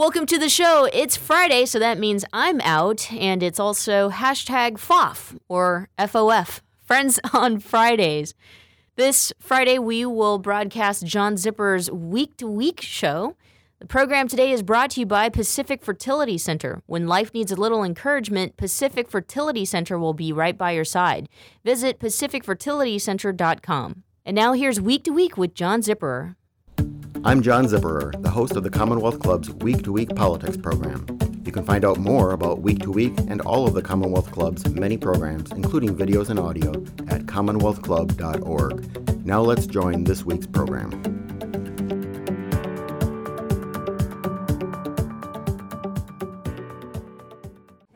[0.00, 0.88] Welcome to the show.
[0.94, 7.20] It's Friday, so that means I'm out, and it's also hashtag FOF or FOF, Friends
[7.34, 8.32] on Fridays.
[8.96, 13.36] This Friday, we will broadcast John Zipperer's Week to Week show.
[13.78, 16.82] The program today is brought to you by Pacific Fertility Center.
[16.86, 21.28] When life needs a little encouragement, Pacific Fertility Center will be right by your side.
[21.62, 24.02] Visit pacificfertilitycenter.com.
[24.24, 26.36] And now here's Week to Week with John Zipperer.
[27.22, 31.04] I'm John Zipperer, the host of the Commonwealth Club's Week to Week Politics program.
[31.44, 34.66] You can find out more about Week to Week and all of the Commonwealth Club's
[34.70, 36.70] many programs, including videos and audio,
[37.08, 39.26] at commonwealthclub.org.
[39.26, 40.92] Now let's join this week's program.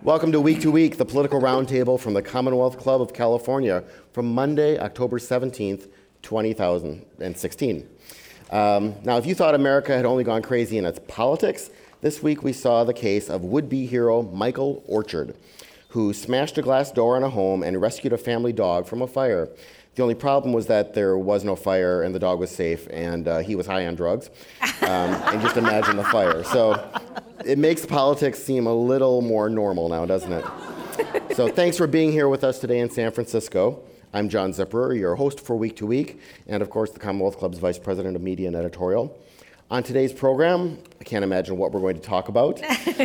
[0.02, 4.34] Welcome to Week to Week, the political roundtable from the Commonwealth Club of California from
[4.34, 5.88] Monday, October 17th,
[6.20, 7.88] 2016.
[8.50, 12.42] Um, now, if you thought America had only gone crazy in its politics, this week
[12.42, 15.34] we saw the case of would be hero Michael Orchard,
[15.88, 19.06] who smashed a glass door on a home and rescued a family dog from a
[19.06, 19.48] fire.
[19.94, 23.28] The only problem was that there was no fire and the dog was safe and
[23.28, 24.28] uh, he was high on drugs.
[24.60, 26.42] Um, and just imagine the fire.
[26.44, 26.90] So
[27.44, 30.44] it makes politics seem a little more normal now, doesn't it?
[31.34, 33.82] So thanks for being here with us today in San Francisco.
[34.14, 37.58] I'm John Zipperer, your host for Week to Week, and of course, the Commonwealth Club's
[37.58, 39.18] Vice President of Media and Editorial.
[39.72, 42.62] On today's program, I can't imagine what we're going to talk about,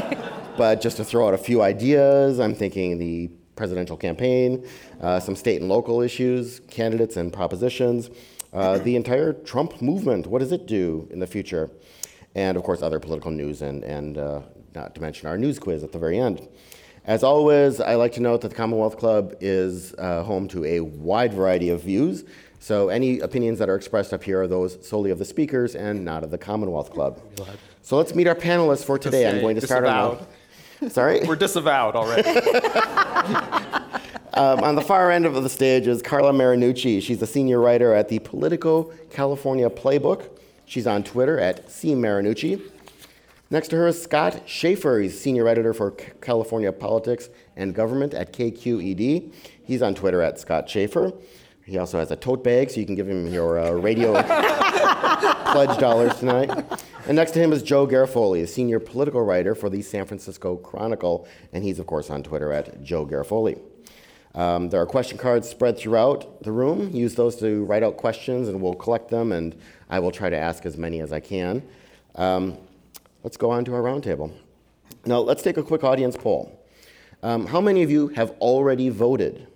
[0.58, 4.68] but just to throw out a few ideas, I'm thinking the presidential campaign,
[5.02, 8.12] uh, some state and local issues, candidates and propositions,
[8.54, 11.72] uh, the entire Trump movement, what does it do in the future?
[12.36, 14.42] And of course, other political news, and, and uh,
[14.76, 16.48] not to mention our news quiz at the very end.
[17.06, 20.82] As always, I like to note that the Commonwealth Club is uh, home to a
[20.82, 22.24] wide variety of views.
[22.60, 26.04] So any opinions that are expressed up here are those solely of the speakers and
[26.04, 27.22] not of the Commonwealth Club.
[27.82, 29.28] So let's meet our panelists for today.
[29.30, 30.26] I'm going to start on.
[30.90, 31.22] Sorry.
[31.26, 32.30] We're disavowed already.
[34.40, 37.02] Um, on the far end of the stage is Carla Marinucci.
[37.02, 40.30] She's a senior writer at the Politico California Playbook.
[40.66, 42.58] She's on Twitter at cmarinucci.
[42.58, 42.72] Marinucci.
[43.52, 45.00] Next to her is Scott Shafer.
[45.00, 49.34] He's senior editor for California Politics and Government at KQED.
[49.64, 51.14] He's on Twitter at Scott Shafer.
[51.66, 54.14] He also has a tote bag, so you can give him your uh, radio
[55.52, 56.52] pledge dollars tonight.
[57.08, 60.56] And next to him is Joe Garofoli, a senior political writer for the San Francisco
[60.56, 63.60] Chronicle, and he's, of course, on Twitter at Joe Garofoli.
[64.36, 66.92] Um, there are question cards spread throughout the room.
[66.92, 69.56] Use those to write out questions, and we'll collect them, and
[69.90, 71.64] I will try to ask as many as I can.
[72.14, 72.58] Um,
[73.24, 74.32] let's go on to our roundtable.
[75.06, 76.56] Now, let's take a quick audience poll.
[77.22, 79.48] Um, how many of you have already voted?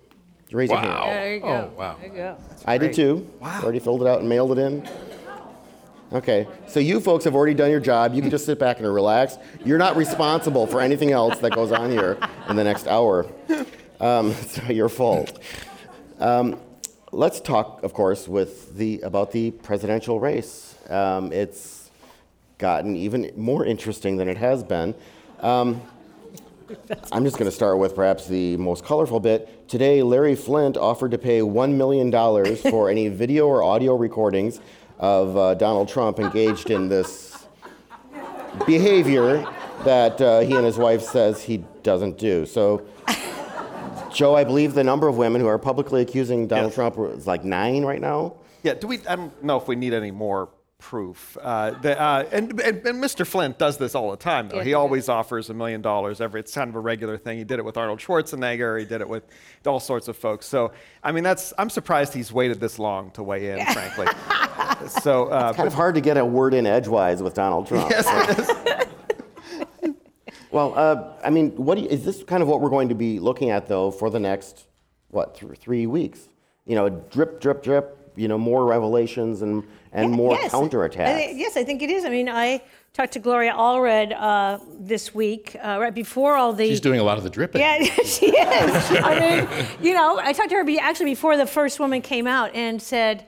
[0.52, 0.92] Raise your hand.
[0.92, 1.04] Wow.
[1.06, 1.46] There you go.
[1.48, 1.96] Oh, wow.
[2.00, 2.36] There you go.
[2.64, 3.28] I did too.
[3.40, 3.62] Wow.
[3.62, 4.88] Already filled it out and mailed it in.
[6.12, 8.14] Okay, so you folks have already done your job.
[8.14, 9.36] You can just sit back and relax.
[9.64, 13.26] You're not responsible for anything else that goes on here in the next hour.
[14.00, 15.40] Um, it's not your fault.
[16.20, 16.60] Um,
[17.10, 20.76] let's talk, of course, with the about the presidential race.
[20.88, 21.73] Um, it's
[22.58, 24.94] gotten even more interesting than it has been.
[25.40, 25.80] Um,
[27.12, 29.68] I'm just going to start with perhaps the most colorful bit.
[29.68, 32.10] Today, Larry Flynt offered to pay $1 million
[32.56, 34.60] for any video or audio recordings
[34.98, 37.46] of uh, Donald Trump engaged in this
[38.66, 39.46] behavior
[39.84, 42.46] that uh, he and his wife says he doesn't do.
[42.46, 42.86] So,
[44.12, 46.74] Joe, I believe the number of women who are publicly accusing Donald Yes.
[46.76, 48.36] Trump is like nine right now.
[48.62, 49.04] yeah, do we?
[49.08, 50.48] I don't know if we need any more
[50.84, 51.38] proof.
[51.40, 53.26] Uh, the, uh, and, and, and Mr.
[53.26, 54.56] Flynt does this all the time, though.
[54.56, 56.40] Yeah, he he always offers a million dollars every.
[56.40, 57.38] It's kind of a regular thing.
[57.38, 58.78] He did it with Arnold Schwarzenegger.
[58.78, 59.22] He did it with
[59.66, 60.46] all sorts of folks.
[60.46, 61.54] So, I mean, that's.
[61.56, 64.08] I'm surprised he's waited this long to weigh in, frankly.
[65.00, 67.88] so, uh, Kind of hard to get a word in edgewise with Donald Trump.
[67.88, 68.04] Yes.
[70.50, 72.94] Well, uh, I mean, what do you, is this kind of what we're going to
[72.94, 74.66] be looking at though for the next
[75.08, 76.28] what th- three weeks?
[76.66, 78.12] You know, drip, drip, drip.
[78.16, 80.52] You know, more revelations and and more Yes.
[80.52, 81.06] counterattacks.
[81.08, 82.04] I thi- yes, I think it is.
[82.04, 82.60] I mean, I
[82.92, 86.66] talked to Gloria Allred uh, this week, uh, right before all the.
[86.68, 87.60] She's doing a lot of the dripping.
[87.60, 88.90] Yeah, she is.
[89.02, 92.26] I mean, you know, I talked to her be, actually before the first woman came
[92.26, 93.26] out and said,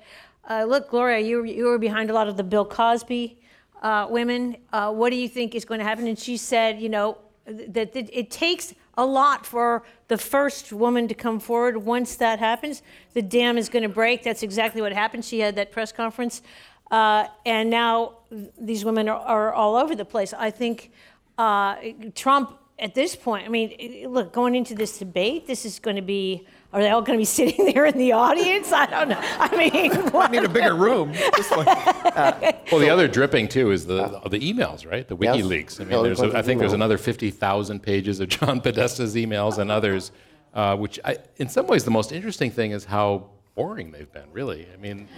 [0.51, 3.39] uh, "Look, Gloria, you you were behind a lot of the Bill Cosby
[3.83, 4.57] uh, women.
[4.73, 7.93] Uh, what do you think is going to happen?" And she said, "You know, that,
[7.95, 11.77] that it takes a lot for the first woman to come forward.
[11.79, 12.83] Once that happens,
[13.15, 14.23] the dam is going to break.
[14.23, 15.25] That's exactly what happened.
[15.25, 16.43] She had that press conference,
[16.91, 18.15] uh, and now
[18.59, 20.33] these women are, are all over the place.
[20.33, 20.91] I think
[21.39, 21.77] uh,
[22.15, 26.03] Trump." At this point, I mean, look, going into this debate, this is going to
[26.03, 28.73] be Are they all going to be sitting there in the audience?
[28.73, 29.19] I don't know.
[29.21, 31.13] I mean, I need a bigger room.
[31.13, 31.67] This one.
[32.73, 35.07] Well, the other dripping too is the the emails, right?
[35.07, 35.37] The Yes.
[35.37, 35.77] WikiLeaks.
[35.81, 39.15] I mean, Hillary there's a, I Clinton's think there's another 50,000 pages of John Podesta's
[39.15, 40.11] emails and others,
[40.55, 44.31] uh, which I, in some ways the most interesting thing is how boring they've been.
[44.33, 45.09] Really, I mean,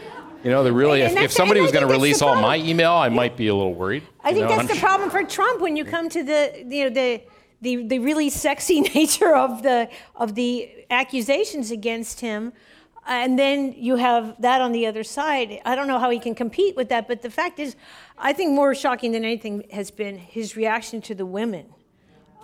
[0.44, 1.02] you know, they're really.
[1.02, 3.54] And If, if somebody was going to release all my email, I might be a
[3.54, 4.02] little worried.
[4.22, 6.64] I think know, that's I'm the sh- problem for Trump when you come to the
[6.68, 7.22] you know the
[7.60, 12.52] the, the really sexy nature of the of the accusations against him.
[13.06, 15.60] And then you have that on the other side.
[15.64, 17.75] I don't know how he can compete with that, but the fact is,
[18.19, 21.66] I think more shocking than anything has been his reaction to the women.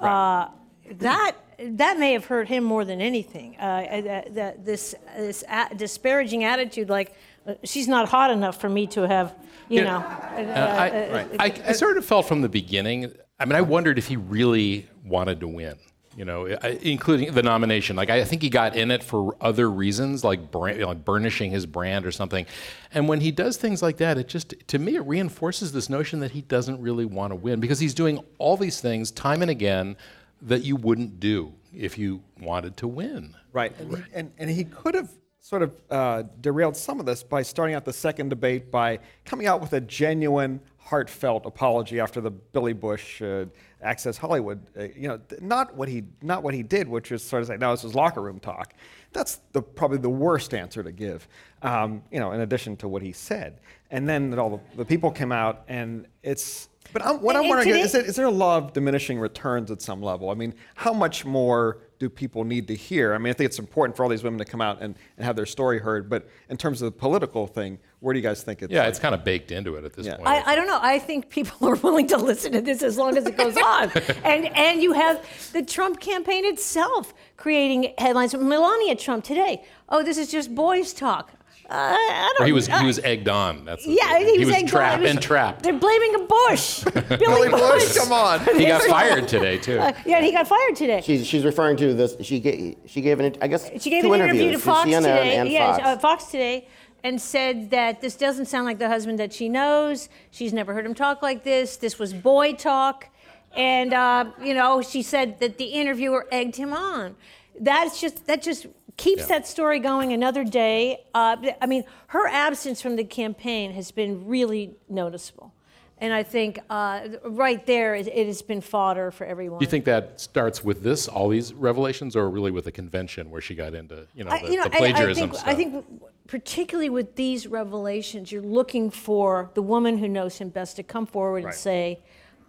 [0.00, 0.48] Uh,
[0.92, 3.56] that that may have hurt him more than anything.
[3.58, 7.14] Uh, that, that this this a- disparaging attitude, like
[7.46, 9.34] uh, she's not hot enough for me to have,
[9.68, 9.84] you Yeah.
[9.84, 9.98] know.
[9.98, 13.12] Uh, uh, I, uh, I, I sort of felt from the beginning.
[13.44, 15.76] I mean, I wondered if he really wanted to win.
[16.16, 17.96] You know, including the nomination.
[17.96, 21.66] Like, I think he got in it for other reasons, like, brand, like burnishing his
[21.66, 22.46] brand or something.
[22.92, 26.20] And when he does things like that, it just, to me, it reinforces this notion
[26.20, 29.50] that he doesn't really want to win because he's doing all these things time and
[29.50, 29.96] again
[30.40, 33.34] that you wouldn't do if you wanted to win.
[33.52, 33.76] Right.
[33.80, 35.10] And, he, and, and he could have
[35.40, 39.48] sort of uh, derailed some of this by starting out the second debate by coming
[39.48, 43.46] out with a genuine, heartfelt apology after the Billy Bush uh,
[43.82, 44.60] Access Hollywood.
[44.78, 47.48] Uh, you know, th- not what he not what he did, which is sort of
[47.48, 48.74] say, no, this was locker room talk.
[49.12, 51.26] That's the, probably the worst answer to give.
[51.62, 53.60] Um, you know, in addition to what he said,
[53.90, 56.68] and then all the, the people came out, and it's.
[56.92, 58.72] But I'm, what I'm And- and wondering today- is, is, is there a law of
[58.74, 60.28] diminishing returns at some level?
[60.30, 63.14] I mean, how much more do people need to hear?
[63.14, 65.24] I mean, I think it's important for all these women to come out and, and
[65.24, 68.42] have their story heard, but in terms of the political thing, where do you guys
[68.42, 70.16] think it's Yeah, like- it's kind of baked into it at this Yeah.
[70.16, 70.28] point.
[70.28, 70.78] I, I don't know.
[70.80, 73.90] I think people are willing to listen to this as long as it goes on.
[74.24, 78.34] and and you have the Trump campaign itself creating headlines.
[78.34, 79.64] Melania Trump today.
[79.88, 81.32] Oh, this is just boys talk.
[81.70, 83.64] Uh, I don't or he was uh, he was egged on.
[83.64, 84.38] That's Yeah, thing.
[84.38, 84.68] he, was, egged on.
[84.68, 85.62] trapped It was- and trapped.
[85.62, 86.84] They're blaming a Bush.
[87.08, 88.40] Billy, Billy Bush, come on.
[88.58, 89.78] He got fired today too.
[89.78, 91.00] Uh, yeah, he got fired today.
[91.00, 92.16] She's, she's referring to this.
[92.20, 94.90] She gave, she gave an, I guess, She gave two an interview interviews to Fox
[94.90, 95.36] CNN today.
[95.36, 95.82] and yeah, Fox.
[95.86, 96.68] Uh, Fox today,
[97.04, 100.08] and said that this doesn't sound like the husband that she knows.
[100.30, 101.76] She's never heard him talk like this.
[101.76, 103.08] This was boy talk,
[103.54, 107.14] and uh, you know, she said that the interviewer egged him on.
[107.60, 108.66] That's just that just
[108.96, 109.26] keeps Yeah.
[109.38, 111.04] that story going another day.
[111.14, 115.52] Uh, I mean, her absence from the campaign has been really noticeable.
[115.98, 119.60] And I think uh, right there, it, it has been fodder for everyone.
[119.60, 123.30] Do you think that starts with this, all these revelations, or really with the convention
[123.30, 125.48] where she got into, you know, I- the, you know, the plagiarism I, think, stuff?
[125.48, 125.84] I think
[126.26, 131.06] particularly with these revelations, you're looking for the woman who knows him best to come
[131.06, 131.52] forward Right.
[131.52, 132.00] and say,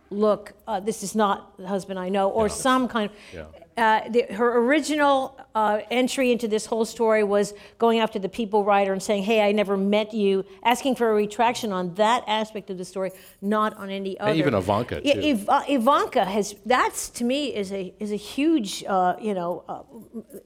[0.09, 3.17] "Look, uh, this is not the husband I know," or some kind of.
[3.33, 3.45] Yeah.
[3.77, 8.63] Uh, the, her original uh, entry into this whole story was going after the People
[8.63, 12.69] writer and saying, "Hey, I never met you," asking for a retraction on that aspect
[12.69, 13.11] of the story,
[13.41, 14.33] not on any other.
[14.33, 15.19] even Ivanka, Yeah, too.
[15.19, 16.55] Iv- uh, Ivanka has.
[16.65, 18.85] That's to me is a is a huge.
[18.87, 19.65] Uh, you know,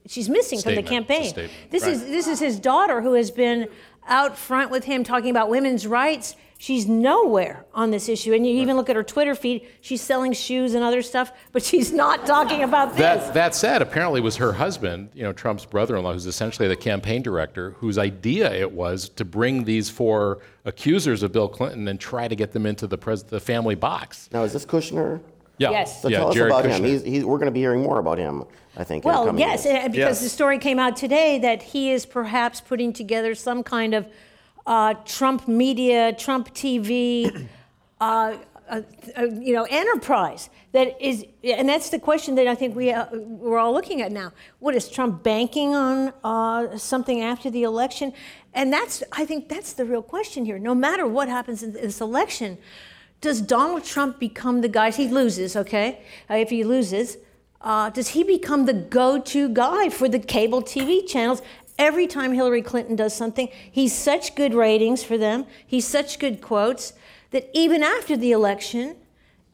[0.06, 1.08] she's missing from the Statement.
[1.10, 1.50] It's a campaign.
[1.70, 3.68] This is this is his daughter who has been
[4.08, 6.34] out front with him talking about women's rights.
[6.62, 9.66] She's nowhere on this issue, and you even look at her Twitter feed.
[9.80, 12.98] She's selling shoes and other stuff, but she's not talking about this.
[12.98, 16.76] That, that said, apparently it was her husband, you know, Trump's brother-in-law, who's essentially the
[16.76, 21.98] campaign director, whose idea it was to bring these four accusers of Bill Clinton and
[21.98, 24.28] try to get them into the, pres- the family box.
[24.30, 25.18] now, is this Kushner?
[25.56, 25.70] Yeah.
[25.70, 26.02] Yes.
[26.02, 26.84] So yeah, tell us Jared about him.
[26.84, 28.44] He's, he's, we're going to be hearing more about him,
[28.76, 29.06] I think.
[29.06, 29.76] in the Well, coming yes, years.
[29.76, 30.20] Eh, because Yes.
[30.20, 34.06] the story came out today that he is perhaps putting together some kind of
[34.70, 37.48] uh, Trump media, Trump TV,
[38.00, 38.36] uh,
[38.68, 38.82] uh,
[39.18, 43.06] uh, you know, enterprise that is, and that's the question that I think we uh,
[43.12, 44.32] we're all looking at now.
[44.60, 48.12] What is Trump banking on uh, something after the election?
[48.54, 50.56] And that's, I think, that's the real question here.
[50.60, 52.56] No matter what happens in this election,
[53.20, 54.92] does Donald Trump become the guy?
[54.92, 56.02] He loses, okay?
[56.28, 57.16] If he loses,
[57.62, 61.42] uh, does he become the go-to guy for the cable TV channels?
[61.80, 65.46] Every time Hillary Clinton does something, he's such good ratings for them.
[65.66, 66.92] He's such good quotes
[67.30, 68.96] that even after the election,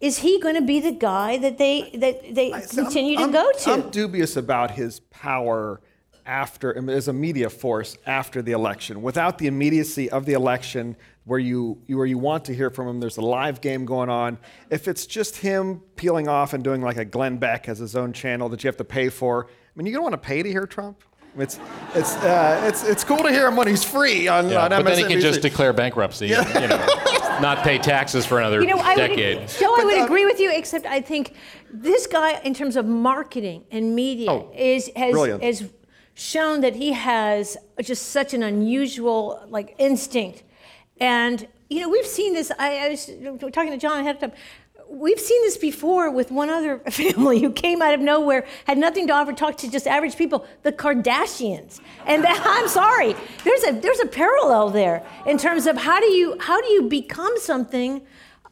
[0.00, 3.28] is he going to be the guy that they that they So I'm- continue I'm-
[3.28, 3.70] to go to?
[3.70, 5.80] I'm dubious about his power
[6.26, 9.02] after as a media force after the election.
[9.02, 12.88] Without the immediacy of the election, where you, you where you want to hear from
[12.88, 14.36] him, there's a live game going on.
[14.68, 18.12] If it's just him peeling off and doing like a Glenn Beck as his own
[18.12, 20.50] channel that you have to pay for, I mean, you don't want to pay to
[20.50, 21.04] hear Trump.
[21.36, 21.58] I mean, It's
[21.94, 24.84] it's uh, it's it's cool to hear him when he's free on, Yeah, on but
[24.84, 26.86] then he can just declare bankruptcy, and, you know,
[27.40, 29.38] not pay taxes for another You know, I decade.
[29.40, 31.34] would, Joe, I would uh, agree with you, except I think
[31.70, 35.42] this guy, in terms of marketing and media, Oh, is has brilliant.
[35.42, 35.68] has
[36.14, 40.42] shown that he has just such an unusual like instinct.
[40.98, 42.50] And you know, we've seen this.
[42.58, 43.06] I, I was
[43.52, 44.32] talking to John ahead of time.
[44.88, 49.06] We've seen this before with one other family who came out of nowhere, had nothing
[49.08, 51.80] to offer, talked to just average people, the Kardashians.
[52.06, 53.14] And that, I'm sorry,
[53.44, 56.82] there's a there's a parallel there in terms of how do you how do you
[56.88, 58.02] become something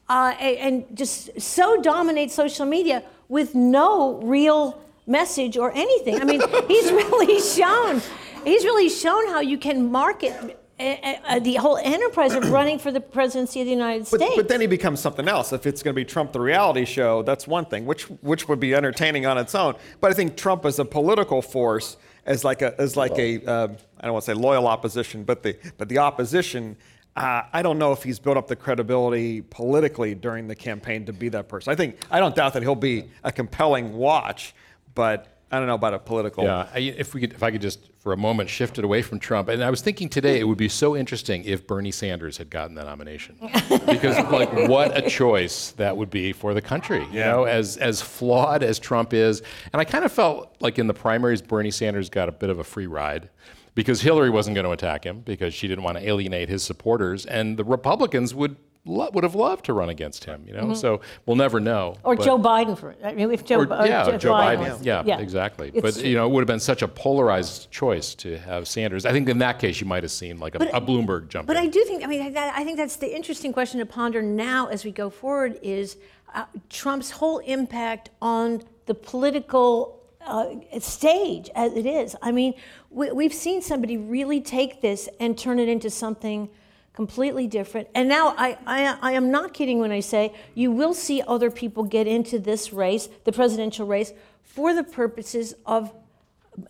[0.08, 6.20] uh, and just so dominate social media with no real message or anything.
[6.20, 8.00] I mean, he's really shown,
[8.44, 12.92] he's really shown how you can market uh, uh, the whole enterprise of running for
[12.92, 14.36] the presidency of the United States.
[14.36, 15.52] but then he becomes something else.
[15.52, 18.60] If it's going to be Trump the reality show, that's one thing, which which would
[18.60, 19.74] be entertaining on its own.
[20.00, 23.76] But I think Trump as a political force, as like a as like a um,
[24.00, 26.76] I don't want to say loyal opposition, but the but the opposition.
[27.16, 31.12] Uh, I don't know if he's built up the credibility politically during the campaign to
[31.12, 31.72] be that person.
[31.72, 34.52] I think I don't doubt that he'll be a compelling watch,
[34.96, 36.44] but I don't know about a political.
[36.44, 39.02] Yeah, I, if we could, if I could just for a moment shift it away
[39.02, 42.36] from Trump, and I was thinking today it would be so interesting if Bernie Sanders
[42.36, 43.36] had gotten the nomination,
[43.86, 47.00] because like what a choice that would be for the country.
[47.12, 47.30] You Yeah.
[47.32, 49.42] know, as as flawed as Trump is,
[49.72, 52.58] and I kind of felt like in the primaries Bernie Sanders got a bit of
[52.58, 53.30] a free ride.
[53.76, 57.26] Because Hillary wasn't going to attack him because she didn't want to alienate his supporters,
[57.26, 60.44] and the Republicans would lo- would have loved to run against him.
[60.46, 61.96] You know, so we'll never know.
[62.04, 63.00] or but- Joe Biden for it.
[63.04, 64.58] I mean, if Joe, or, uh, yeah, Joe, Joe Biden.
[64.72, 65.68] was- Yeah, exactly.
[65.74, 69.06] It's- but you know, it would have been such a polarized choice to have Sanders.
[69.06, 71.46] I think in that case, you might have seen like a, But- a Bloomberg jump.
[71.46, 71.62] But in.
[71.64, 74.66] I do think, I mean, that, I think that's the interesting question to ponder now
[74.66, 75.96] as we go forward is
[76.34, 80.46] uh, Trump's whole impact on the political uh,
[80.80, 82.16] stage as it is.
[82.22, 82.54] I mean,
[82.90, 86.48] we, we've seen somebody really take this and turn it into something
[86.94, 87.88] completely different.
[87.94, 91.50] And now I, I, I am not kidding when I say you will see other
[91.50, 95.92] people get into this race, the presidential race, for the purposes of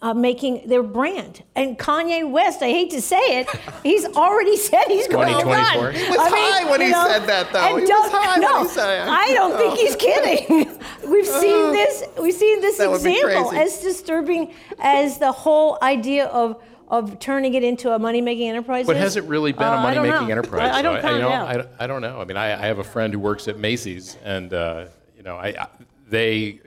[0.01, 1.43] uh, making their brand.
[1.55, 3.49] And Kanye West, I hate to say it,
[3.83, 5.85] he's already said he's going to 2024?
[5.85, 5.95] run.
[5.95, 7.77] He was I mean, high when he know, said that, though.
[7.77, 9.09] He was high when no, he said it.
[9.09, 10.79] I don't think he's kidding.
[11.11, 12.05] We've seen this.
[12.19, 17.65] We've seen this That example as disturbing as the whole idea of of turning it
[17.65, 18.87] into a money making enterprise.
[18.87, 19.03] But is.
[19.03, 20.33] has it really been Uh, a I don't money-making know.
[20.33, 20.71] enterprise?
[20.73, 21.15] I, I don't though?
[21.15, 21.33] you know, it.
[21.33, 22.21] I, don't- I don't know.
[22.21, 24.87] I mean, I, I have a friend who works at Macy's, and uh,
[25.17, 25.69] you know, I, I
[26.09, 26.61] they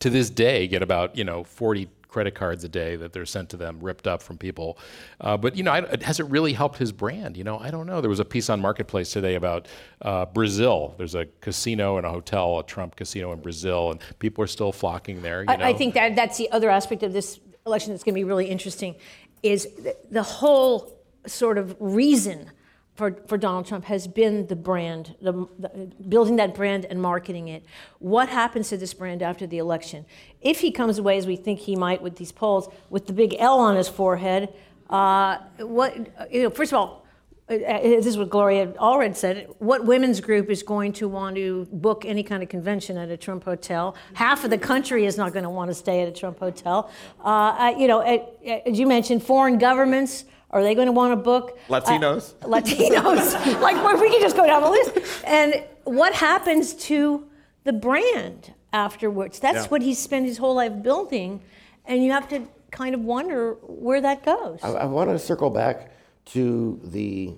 [0.00, 3.50] to this day get about you know 40 credit cards a day that they're sent
[3.50, 4.78] to them, ripped up from people.
[5.20, 7.36] Uh, but you know, I, has it really helped his brand?
[7.36, 8.00] You know, I don't know.
[8.00, 9.68] There was a piece on Marketplace today about
[10.02, 10.94] uh, Brazil.
[10.96, 14.72] There's a casino and a hotel, a Trump casino in Brazil, and people are still
[14.72, 15.40] flocking there.
[15.40, 15.64] You know?
[15.64, 18.24] I, I think that that's the other aspect of this election that's going to be
[18.24, 18.96] really interesting,
[19.42, 19.68] is
[20.10, 22.50] the, whole sort of reason
[22.94, 25.68] for, for Donald Trump has been the brand, the, the,
[26.08, 27.64] building that brand and marketing it.
[28.00, 30.04] What happens to this brand after the election?
[30.40, 33.36] If he comes away as we think he might with these polls, with the big
[33.38, 34.52] L on his forehead,
[34.90, 35.96] uh, what
[36.32, 36.50] you know?
[36.50, 37.06] First of all,
[37.48, 39.48] this is what Gloria Allred said.
[39.58, 43.16] What women's group is going to want to book any kind of convention at a
[43.16, 43.96] Trump hotel?
[44.14, 46.90] Half of the country is not going to want to stay at a Trump hotel.
[47.24, 50.24] Uh, uh, you know, uh, uh, as you mentioned, foreign governments.
[50.50, 52.32] Are they going to want to book uh, Latinos?
[52.40, 54.96] Latinos, like well, we can just go down the list.
[55.24, 57.28] And what happens to
[57.64, 59.40] the brand afterwards?
[59.40, 59.66] That's Yeah.
[59.66, 61.42] what he spent his whole life building,
[61.84, 64.60] and you have to kind of wonder where that goes.
[64.62, 65.90] I, I want to circle back
[66.32, 67.34] to the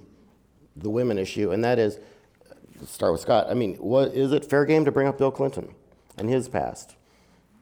[0.77, 1.99] the women issue, and that is
[2.87, 3.47] start with Scott.
[3.51, 5.75] I mean, what is it fair game to bring up Bill Clinton
[6.17, 6.97] and his past?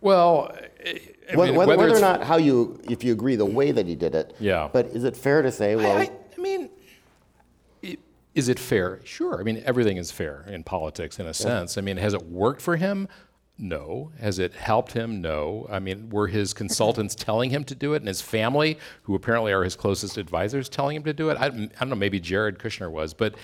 [0.01, 0.55] well,
[0.87, 3.95] I- mean, whether, whether or not how you, if you agree the way that he
[3.95, 4.35] did it.
[4.39, 4.69] Yeah.
[4.73, 6.71] But is it fair to say, well, I, I, I mean,
[8.35, 9.01] is it fair?
[9.05, 9.41] Sure.
[9.41, 11.77] I mean, everything is fair in politics in a sense.
[11.77, 13.09] I mean, has it worked for him?
[13.59, 14.13] No.
[14.21, 15.21] Has it helped him?
[15.21, 15.67] No.
[15.71, 19.53] I mean, were his consultants telling him to do it, and his family, who apparently
[19.53, 21.37] are his closest advisors, telling him to do it?
[21.39, 21.97] I, I don't know.
[21.97, 23.35] Maybe Jared Kushner was, but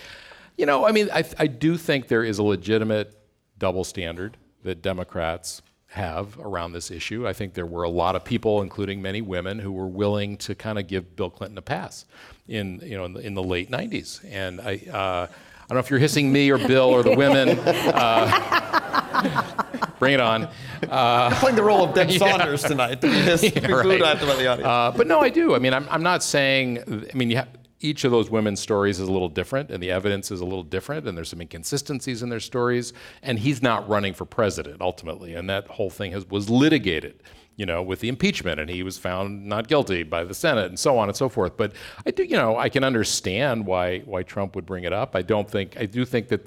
[0.56, 3.18] you know, I mean, I, I do think there is a legitimate
[3.58, 7.26] double standard that Democrats have around this issue.
[7.26, 10.54] I think there were a lot of people, including many women, who were willing to
[10.54, 12.04] kind of give Bill Clinton a pass
[12.48, 14.24] in you know in the, in the late '90s.
[14.30, 17.58] And I, uh, I don't know if you're hissing me or Bill or the women.
[17.60, 19.63] Uh,
[20.04, 20.48] bring it on.
[20.84, 22.18] Uh, I'm Playing the role of Deb Yeah.
[22.18, 23.00] Saunders tonight.
[23.00, 24.02] To be his Yeah, right.
[24.02, 24.66] after the audience.
[24.66, 25.54] Uh, but no, I do.
[25.54, 27.46] I mean, I'm, I'm not saying, I mean, you ha-
[27.80, 30.62] each of those women's stories is a little different, and the evidence is a little
[30.62, 32.92] different, and there's some inconsistencies in their stories.
[33.22, 37.22] And he's not running for president ultimately, and that whole thing has, was litigated,
[37.56, 40.78] you know, with the impeachment, and he was found not guilty by the Senate, and
[40.78, 41.56] so on and so forth.
[41.56, 41.72] But
[42.06, 45.16] I do, you know, I can understand why why Trump would bring it up.
[45.16, 46.46] I don't think, I do think that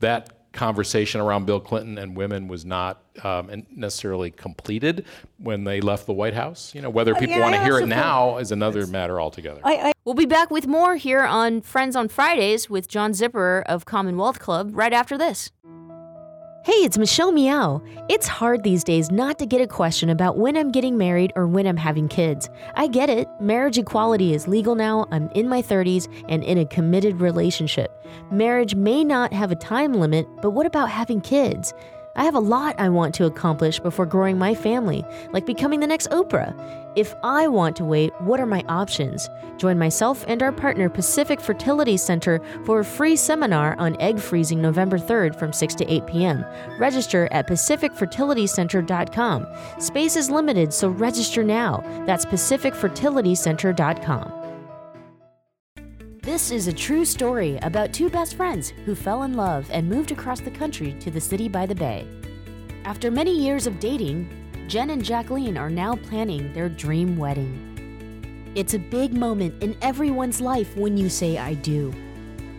[0.00, 5.04] that conversation around Bill Clinton and women was not um, necessarily completed
[5.38, 6.74] when they left the White House.
[6.74, 9.60] You know, whether people yeah, want to hear it now is another matter altogether.
[9.64, 13.62] I, I, We'll be back with more here on Friends on Fridays with John Zipperer
[13.66, 15.50] of Commonwealth Club right after this.
[16.62, 17.80] Hey, it's Michelle Meow.
[18.10, 21.46] It's hard these days not to get a question about when I'm getting married or
[21.46, 22.50] when I'm having kids.
[22.74, 23.28] I get it.
[23.40, 25.06] Marriage equality is legal now.
[25.10, 27.90] I'm in my 30s and in a committed relationship.
[28.30, 31.72] Marriage may not have a time limit, but what about having kids?
[32.14, 35.02] I have a lot I want to accomplish before growing my family,
[35.32, 36.54] like becoming the next Oprah.
[36.96, 39.28] If I want to wait, what are my options?
[39.58, 44.60] Join myself and our partner Pacific Fertility Center for a free seminar on egg freezing
[44.60, 46.44] November 3rd from 6 to 8 p.m.
[46.80, 49.46] Register at pacificfertilitycenter.com.
[49.78, 51.84] Space is limited, so register now.
[52.06, 54.32] That's pacificfertilitycenter.com.
[56.22, 60.10] This is a true story about two best friends who fell in love and moved
[60.10, 62.04] across the country to the city by the bay.
[62.84, 64.28] After many years of dating,
[64.70, 68.52] Jen and Jacqueline are now planning their dream wedding.
[68.54, 71.92] It's a big moment in everyone's life when you say I do,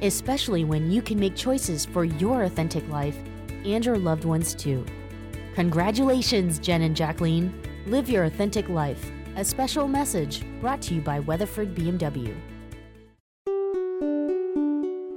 [0.01, 3.17] especially when you can make choices for your authentic life
[3.63, 4.85] and your loved ones too.
[5.55, 7.53] Congratulations, Jen and Jacqueline.
[7.85, 9.09] Live your authentic life.
[9.37, 12.35] A special message brought to you by Weatherford BMW.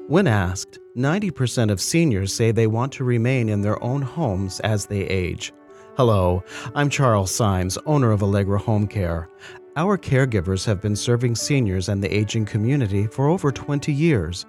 [0.06, 4.86] When asked, 90% of seniors say they want to remain in their own homes as
[4.86, 5.52] they age.
[5.96, 6.42] Hello,
[6.74, 9.28] I'm Charles Symes, owner of Allegra Home Care.
[9.76, 14.44] Our caregivers have been serving seniors and the aging community for over 20 years.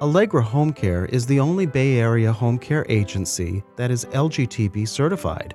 [0.00, 5.54] Allegra Home Care is the only Bay Area home care agency that is LGTB certified.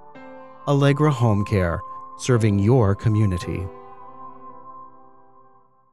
[0.68, 1.80] Allegra Home Care,
[2.20, 3.66] serving your community.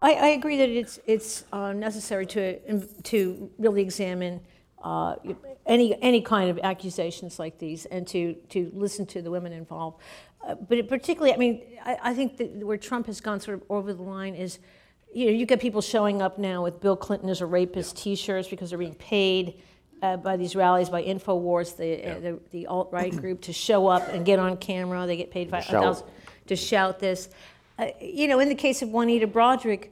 [0.03, 4.41] I, I agree that it's it's uh, necessary to to really examine
[4.83, 5.17] uh,
[5.65, 10.01] any any kind of accusations like these and to to listen to the women involved.
[10.47, 13.57] Uh, but it particularly, I mean, I, I think that where Trump has gone sort
[13.57, 14.59] of over the line is,
[15.13, 18.49] you know, you get people showing up now with Bill Clinton as a rapist T-shirts
[18.49, 19.61] because they're being paid.
[20.07, 23.89] Uh, by these rallies by Infowars, the uh, the, the alt right group, to show
[23.89, 25.07] up and get on camera.
[25.07, 26.07] They get paid five thousand
[26.47, 27.29] to shout this.
[27.79, 29.89] Uh, you know, in the case of Juanita Broaddrick,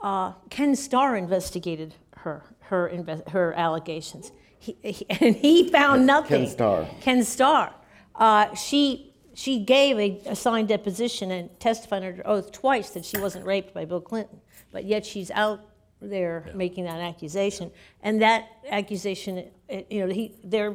[0.00, 6.44] uh, Ken Starr investigated her her inve- her allegations, he, he, and he found nothing.
[6.44, 6.88] Ken Starr.
[7.00, 7.74] Ken Starr.
[8.14, 13.18] Uh, she she gave a, a signed deposition and testified under oath twice that she
[13.18, 15.60] wasn't raped by Bill Clinton, but yet she's out
[16.00, 17.70] there making that accusation,
[18.02, 20.72] and that accusation, you know, he they're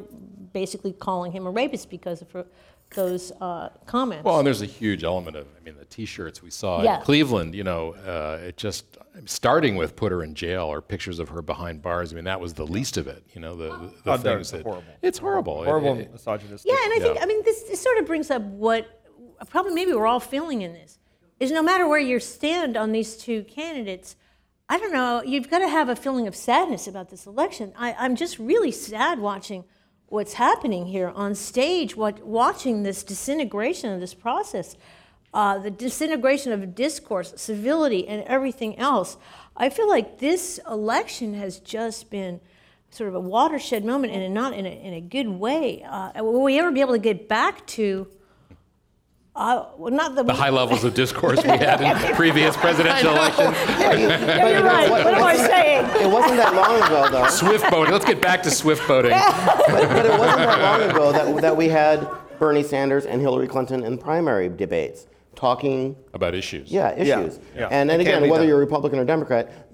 [0.52, 2.46] basically calling him a rapist because of
[2.94, 4.22] those uh, comments.
[4.24, 6.98] Well, and there's a huge element of, I mean, the T-shirts we saw Yeah.
[6.98, 7.54] in Cleveland.
[7.54, 11.40] You know, uh, it just starting with put her in jail or pictures of her
[11.40, 12.12] behind bars.
[12.12, 13.24] I mean, that was the least of it.
[13.34, 14.84] You know, the the, the Oh, things that horrible.
[15.00, 15.62] it's horrible.
[15.62, 16.70] It- Horrible it- misogynistic.
[16.70, 17.22] Yeah, and I think Yeah.
[17.22, 18.86] I mean this, this sort of brings up what
[19.48, 20.98] probably maybe we're all feeling in this
[21.40, 24.16] is no matter where you stand on these two candidates,
[24.72, 27.74] I don't know, you've got to have a feeling of sadness about this election.
[27.76, 29.64] I, I'm just really sad watching
[30.06, 34.78] what's happening here on stage, what, watching this disintegration of this process,
[35.34, 39.18] uh, the disintegration of discourse, civility, and everything else.
[39.58, 42.40] I feel like this election has just been
[42.88, 45.82] sort of a watershed moment and not in a, in a good way.
[45.82, 48.08] Uh, will we ever be able to get back to,
[49.34, 53.56] uh, well, not the, the high levels of discourse we had in previous presidential elections.
[53.82, 54.90] Yeah, you're right.
[54.90, 55.84] What am I saying?
[56.02, 57.28] It wasn't that long ago, though.
[57.28, 57.92] Swift boating.
[57.92, 59.10] Let's get back to swift boating.
[59.66, 63.48] but, but it wasn't that long ago that, that we had Bernie Sanders and Hillary
[63.48, 66.70] Clinton in primary debates talking, About issues.
[66.70, 67.40] yeah, issues.
[67.56, 67.68] yeah.
[67.70, 68.48] And, and It again, whether done.
[68.48, 69.66] you're Republican or Democrat,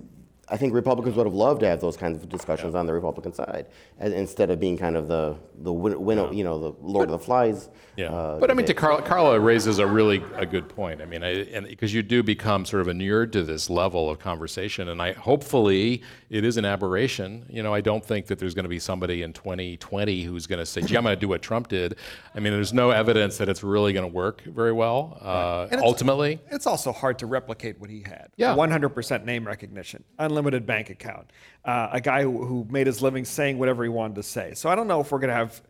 [0.50, 3.32] I think Republicans would have loved to have those kinds of discussions on the Republican
[3.32, 3.66] side,
[3.98, 7.12] as, instead of being kind of the the win, win, you know, the Lord of
[7.12, 7.68] the Flies.
[7.96, 8.74] Yeah, uh, but I mean, to.
[8.74, 11.02] Carla, Carla raises a really a good point.
[11.02, 14.18] I mean, I, and because you do become sort of inured to this level of
[14.20, 17.44] conversation, and I hopefully it is an aberration.
[17.48, 20.61] You know, I don't think that there's going to be somebody in 2020 who's going
[20.61, 21.96] to say, "Gee, I'm going to do what Trump did."
[22.34, 25.18] I mean, there's no evidence that it's really going to work very well.
[25.20, 28.28] Uh, And it's- ultimately, It's also hard to replicate what he had.
[28.37, 28.54] Yeah.
[28.54, 30.04] 100% name recognition,
[30.38, 31.31] unlimited bank account,
[31.64, 34.55] uh, a guy who, who made his living saying whatever he wanted to say.
[34.55, 35.61] So I don't know if we're going to have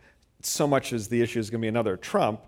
[0.43, 2.41] so much as the issue is going to be another Trump,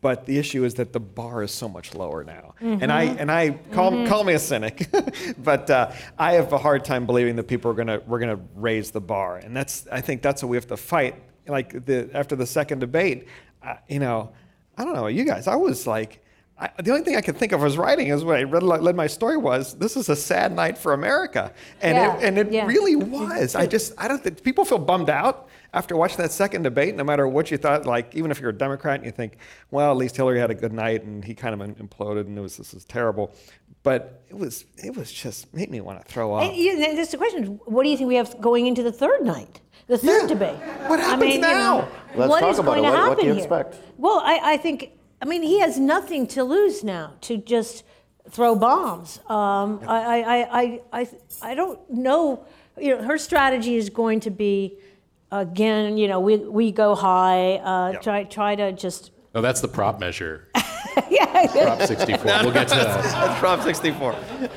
[0.00, 2.54] but the issue is that the bar is so much lower now.
[2.60, 4.88] And I and I call call me a cynic,
[5.38, 8.34] but uh, I have a hard time believing that people are going to we're going
[8.34, 11.16] to raise the bar, and that's I think that's what we have to fight.
[11.46, 13.28] Like the after the second debate.
[13.62, 14.32] uh, you know,
[14.76, 16.23] I don't know, you guys, I was like,
[16.56, 18.94] I, the only thing I could think of was writing is when I read, read
[18.94, 22.52] my story was this is a sad night for America, and Yeah, it, and it
[22.52, 22.64] yeah.
[22.66, 23.56] really was.
[23.56, 27.02] I just I don't think people feel bummed out after watching that second debate, no
[27.02, 27.86] matter what you thought.
[27.86, 29.38] Like even if you're a Democrat and you think,
[29.72, 32.40] well, at least Hillary had a good night and he kind of imploded and it
[32.40, 33.34] was this is terrible,
[33.82, 36.44] but it was it was just made me want to throw up.
[36.44, 37.58] And, you know, that's the question.
[37.64, 40.28] What do you think we have going into the third night, the third Yeah.
[40.28, 40.56] debate?
[40.88, 41.88] What happens now?
[42.14, 42.90] Let's what talk is about going it.
[42.92, 43.42] to What- what do you here?
[43.42, 43.76] expect?
[43.98, 44.92] Well, I, I think.
[45.24, 47.82] I mean, he has nothing to lose now to just
[48.28, 49.20] throw bombs.
[49.26, 51.08] Um, I, I, I, I, I,
[51.40, 52.44] I don't know.
[52.78, 54.76] You know, her strategy is going to be,
[55.32, 57.54] again, you know, we, we go high.
[57.56, 57.98] Uh, Yeah.
[58.00, 59.12] Try try to just.
[59.34, 60.48] Oh, that's the prop measure.
[61.08, 61.46] yeah.
[61.46, 62.24] Prop 64.
[62.42, 63.02] We'll get to that.
[63.02, 64.12] That's Prop 64.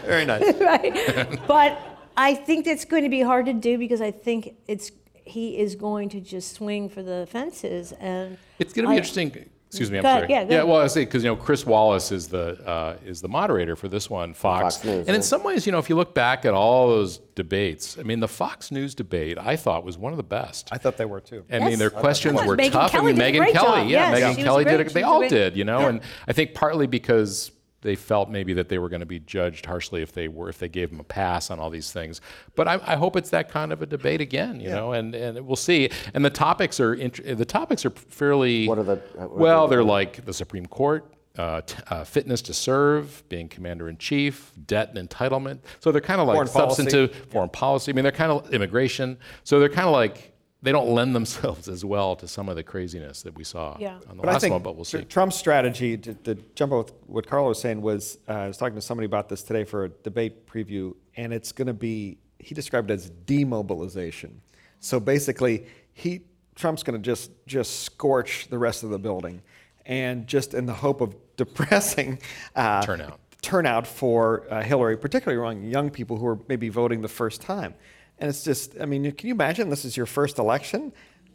[0.06, 0.54] Very nice.
[0.60, 1.40] right?
[1.48, 1.80] But
[2.18, 4.92] I think that's going to be hard to do because I think it's
[5.24, 8.98] he is going to just swing for the fences and It's going to be I-
[8.98, 9.50] interesting.
[9.68, 10.32] Excuse me, I'm Go ahead, sorry.
[10.34, 10.68] yeah, go ahead.
[10.68, 13.90] well, I say because you know Chris Wallace is the uh, is the moderator for
[13.90, 14.76] this one, Fox.
[14.78, 17.18] Fox News, and in some ways, you know, if you look back at all those
[17.36, 20.70] debates, I mean, the Fox News debate I thought was one of the best.
[20.72, 21.44] I thought they were too.
[21.52, 21.80] I mean, Yes.
[21.80, 22.92] their questions were Megyn tough.
[22.92, 23.88] Kelly I mean, Megyn Kelly, job.
[23.90, 24.78] yeah, Yes, Megyn Kelly great.
[24.78, 24.88] did.
[24.88, 24.94] it.
[24.94, 25.30] They all great.
[25.32, 25.80] did, you know.
[25.82, 25.90] Yeah.
[25.90, 27.52] And I think partly because
[27.88, 30.60] they felt maybe that they were going to be judged harshly if they were if
[30.60, 32.20] they gave them a pass on all these things.
[32.54, 34.92] But I, I hope it's that kind of a debate again, you know.
[34.92, 35.90] And and we'll see.
[36.14, 38.68] And the topics are int- the topics are fairly.
[38.68, 39.76] What are the- uh, what are well, they?
[39.78, 41.14] they're like the Supreme Court.
[41.38, 45.60] Uh, t- uh, fitness to serve, being commander in chief, debt and entitlement.
[45.80, 46.82] So they're kind of like Foreign policy.
[46.82, 47.92] substantive foreign policy.
[47.92, 49.20] I mean, they're kind of immigration.
[49.44, 50.27] So they're kind of like
[50.62, 54.00] they don't lend themselves as well to some of the craziness that we saw Yeah.
[54.10, 54.64] on the But I last think one.
[54.64, 55.04] But we'll see.
[55.04, 58.58] Trump's strategy to, to jump on with what Carla was saying was uh, I was
[58.58, 62.18] talking to somebody about this today for a debate preview, and it's going to be
[62.40, 64.42] he described it as demobilization.
[64.80, 66.22] So basically, he
[66.56, 69.42] Trump's going to just just scorch the rest of the building,
[69.86, 72.20] and just in the hope of depressing
[72.56, 73.20] uh, Turnout.
[73.44, 77.76] turnout for uh, Hillary, particularly among young people who are maybe voting the first time.
[78.20, 80.92] And it's just, I mean, can you imagine this is your first election,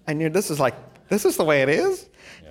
[0.06, 0.74] and you're, this is like
[1.08, 2.08] this is the way it is,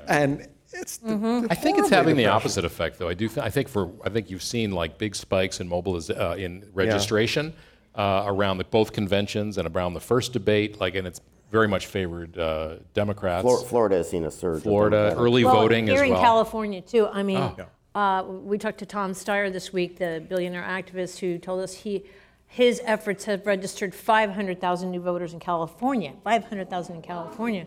[0.07, 0.99] and it's.
[0.99, 1.47] Mm-hmm.
[1.49, 3.09] I think it's horribly having the opposite effect, though.
[3.09, 3.27] I do.
[3.27, 6.65] Th- I think for I think you've seen like big spikes in mobiliz- uh, in
[6.73, 7.53] registration
[7.95, 10.79] uh, around the, both conventions and around the first debate.
[10.79, 11.19] Like, and it's
[11.51, 13.41] very much favored uh, Democrats.
[13.41, 14.57] Flor- Florida has seen a surge.
[14.57, 15.21] of Florida, Democratic.
[15.21, 16.15] early well, voting here as in.
[16.15, 17.07] California too.
[17.07, 17.51] I mean,
[17.95, 17.99] Oh.
[17.99, 22.05] uh, we talked to Tom Steyer this week, the billionaire activist, who told us he
[22.51, 26.11] his efforts have registered 500,000 new voters in California.
[26.25, 27.65] 500,000 in California,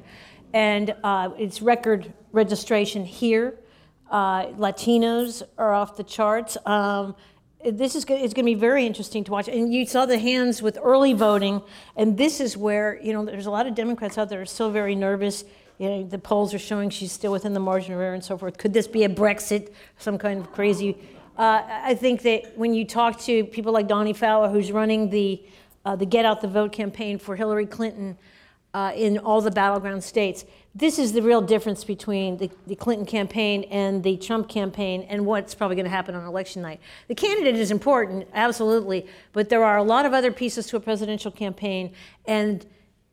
[0.53, 3.59] and uh, it's record registration here.
[4.11, 6.59] Uh, Latinos are off the charts.
[6.67, 7.17] Um,
[7.65, 9.49] this is it's going to be very interesting to watch.
[9.49, 11.63] And you saw the hands with early voting,
[11.97, 14.71] and this is where you know there's a lot of Democrats out there are still
[14.71, 15.45] very nervous.
[15.79, 18.37] You know, the polls are showing she's still within the margin of error and so
[18.37, 18.59] forth.
[18.59, 20.99] Could this be a Brexit, some kind of crazy?
[21.37, 25.43] Uh, I think that when you talk to people like Donnie Fowler, who's running the
[25.85, 28.17] uh, the Get Out the Vote campaign for Hillary Clinton
[28.73, 30.45] uh, in all the battleground states,
[30.75, 35.27] this is the real difference between the, the Clinton campaign and the Trump campaign and
[35.27, 36.81] what's probably going to happen on election night.
[37.09, 40.81] The candidate is important, absolutely, but there are a lot of other pieces to a
[40.81, 41.93] presidential campaign,
[42.25, 42.65] and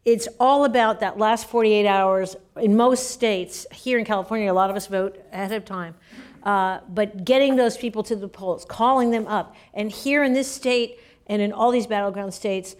[0.05, 3.67] it's all about that last 48 hours in most states.
[3.71, 5.95] Here in California, a lot of us vote ahead of time.
[6.43, 9.55] Uh, but getting those people to the polls, calling them up.
[9.73, 12.75] And here in this state and in all these battleground states,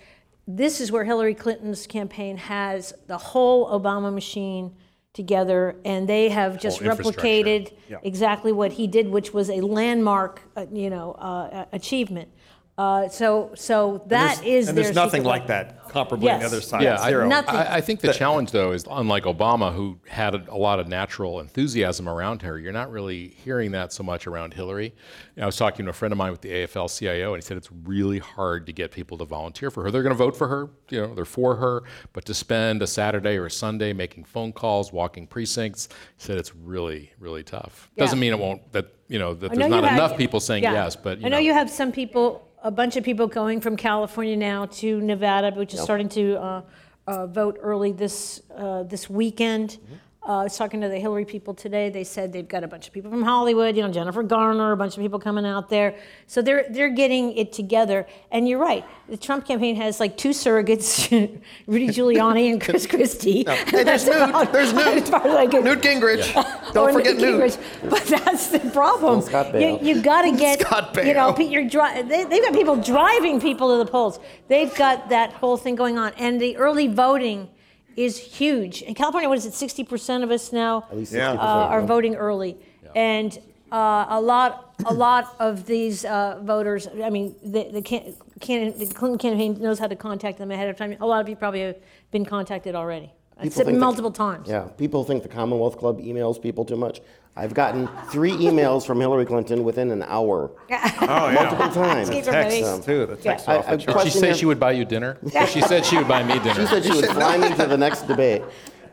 [0.48, 4.76] this is where Hillary Clinton's campaign has the whole Obama machine
[5.14, 7.98] together, and they have just replicated Yeah.
[8.02, 12.30] exactly what he did, which was a landmark, uh, you know, uh, achievement.
[12.78, 15.76] Uh, so, so that and is there's, and their there's nothing secret like weapon.
[15.76, 16.82] that comparably on the other side.
[16.82, 17.28] Yeah, I, Zero.
[17.28, 17.56] Nothing.
[17.56, 20.88] I, I think the challenge though is unlike Obama, who had a, a lot of
[20.88, 22.58] natural enthusiasm around her.
[22.58, 24.86] You're not really hearing that so much around Hillary.
[24.86, 27.46] You know, I was talking to a friend of mine with the AFL-CIO, and he
[27.46, 29.92] said it's really hard to get people to volunteer for her.
[29.92, 32.88] They're going to vote for her, you know, they're for her, but to spend a
[32.88, 37.92] Saturday or a Sunday making phone calls, walking precincts, he said it's really, really tough.
[37.98, 38.72] Doesn't mean it won't.
[38.72, 40.72] That you know that I know there's you not have- enough people saying yeah.
[40.72, 43.76] yes, but you I know you have some people, a bunch of people going from
[43.76, 46.62] California now to Nevada, which is starting to uh,
[47.08, 49.72] uh, vote early this uh, this weekend.
[49.72, 49.96] Mm-hmm.
[50.24, 51.90] Uh, I was talking to the Hillary people today.
[51.90, 54.78] They said they've got a bunch of people from Hollywood, you know, Jennifer Garner, a
[54.78, 55.96] bunch of people coming out there.
[56.28, 58.06] So they're they're getting it together.
[58.32, 61.10] And you're right, the Trump campaign has like two surrogates,
[61.66, 63.46] Rudy Giuliani and Chris Christie.
[63.48, 64.52] Hey, there's Newt.
[64.52, 65.10] There's Newt.
[65.10, 66.72] Newt Gingrich.
[66.72, 67.52] Don't Or forget Newt Newt.
[67.54, 67.90] Gingrich.
[67.90, 69.22] But that's the problem.
[69.24, 69.84] Scott You, Baio.
[69.84, 73.76] you got to get, Scott you know, you're dri- they, they've got people driving people
[73.76, 74.20] to the polls.
[74.50, 76.14] They've got that whole thing going on.
[76.20, 77.50] And the early voting
[77.98, 78.82] is huge.
[78.82, 79.54] In California, what is it?
[79.54, 81.34] 60% of us now At least Yeah.
[81.36, 81.38] 60%.
[81.38, 81.86] uh, are yeah.
[81.86, 82.58] voting early,
[82.96, 83.38] and
[83.72, 86.88] uh, a lot, a lot of these uh, voters.
[87.04, 90.70] I mean, the, the, can, can, the Clinton campaign knows how to contact them ahead
[90.70, 90.98] of time.
[91.00, 91.78] A lot of you probably have
[92.12, 94.48] been contacted already, People Except think that- multiple times.
[94.50, 97.00] Yeah, people think the Commonwealth Club emails people too much.
[97.36, 101.32] I've gotten three emails from Hillary Clinton within an hour, Oh, yeah.
[101.34, 102.10] multiple times.
[102.10, 102.62] Keep her ready.
[102.62, 103.06] Text, too.
[103.06, 103.86] The text I- off I the.
[103.86, 105.18] Did she say here- she would buy you dinner?
[105.48, 106.56] she said she would buy me dinner.
[106.56, 108.42] She said she would fly me to the next debate.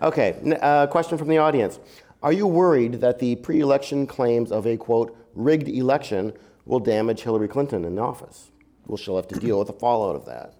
[0.03, 1.81] Okay, n- uh, question from the audience.
[2.23, 6.33] Are you worried that the pre election claims of a quote, rigged election
[6.65, 8.51] will damage Hillary Clinton in office?
[8.87, 10.55] Well, she'll have to deal with the fallout of that.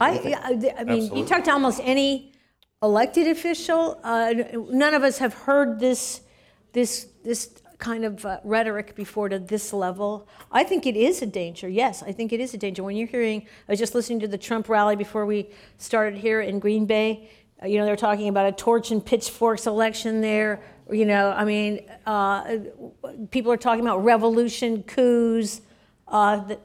[0.00, 0.10] I,
[0.44, 2.32] I I mean, you talk to almost any
[2.82, 3.98] elected official.
[4.02, 4.34] Uh,
[4.70, 6.20] none of us have heard this,
[6.72, 10.28] this, this kind of uh, rhetoric before to this level.
[10.52, 11.68] I think it is a danger.
[11.68, 12.82] Yes, I think it is a danger.
[12.82, 16.40] When you're hearing, I was just listening to the Trump rally before we started here
[16.40, 17.28] in Green Bay.
[17.62, 20.62] Uh, you know, they're talking about a torch and pitchforks election there.
[20.90, 22.58] You know, I mean, uh,
[23.30, 25.62] people are talking about revolution, coups.
[26.06, 26.58] Uh, the-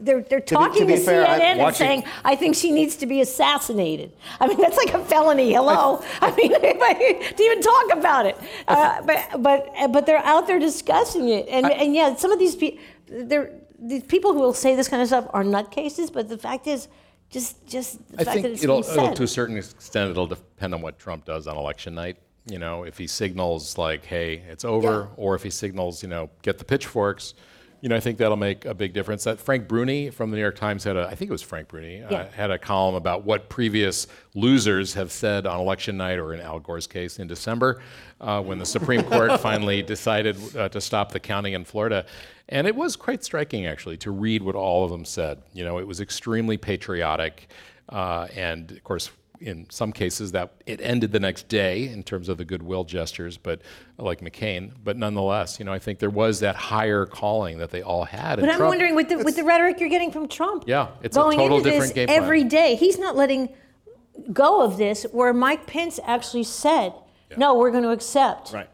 [0.00, 2.96] they're, they're talking be to, fair, I- CNN and watching- saying, I think she needs
[2.96, 4.12] to be assassinated.
[4.40, 5.52] I mean, that's like a felony.
[5.52, 6.02] Hello.
[6.20, 8.36] I mean, to even talk about it.
[8.68, 11.46] Uh, but, but, but they're out there discussing it.
[11.48, 15.00] And, and yeah, some of these people, they're, these people who will say this kind
[15.00, 16.88] of stuff are nutcases, but the fact is,
[17.30, 19.16] just, just the I fact think that it's it'll, being it'll, said.
[19.16, 22.16] to a certain extent, it'll depend on what Trump does on election night.
[22.46, 26.30] You know, if he signals like, "Hey, it's over," or if he signals, you know,
[26.40, 27.34] "Get the pitchforks,"
[27.80, 29.24] you know, I think that'll make a big difference.
[29.24, 31.68] That Frank Bruni from the New York Times had a, I think it was Frank
[31.68, 32.06] Bruni, Yeah.
[32.06, 36.40] uh, had a column about what previous losers have said on election night, or in
[36.40, 37.80] Al Gore's case in December,
[38.20, 42.04] uh, when the Supreme Court finally decided uh, to stop the counting in Florida.
[42.48, 45.42] And it was quite striking, actually, to read what all of them said.
[45.52, 47.48] You know, it was extremely patriotic.
[47.88, 52.28] Uh, and of course, in some cases, that it ended the next day in terms
[52.28, 53.60] of the goodwill gestures, but
[53.98, 54.72] like McCain.
[54.82, 58.36] But nonetheless, you know, I think there was that higher calling that they all had.
[58.36, 60.64] But and I'm Trump- wondering with the, with the rhetoric you're getting from Trump.
[60.66, 62.22] Yeah, it's a going total into different this game plan.
[62.22, 62.74] every day.
[62.74, 63.50] He's not letting
[64.32, 65.04] go of this.
[65.12, 66.92] Where Mike Pence actually said,
[67.36, 68.68] "No, we're going to accept." Right.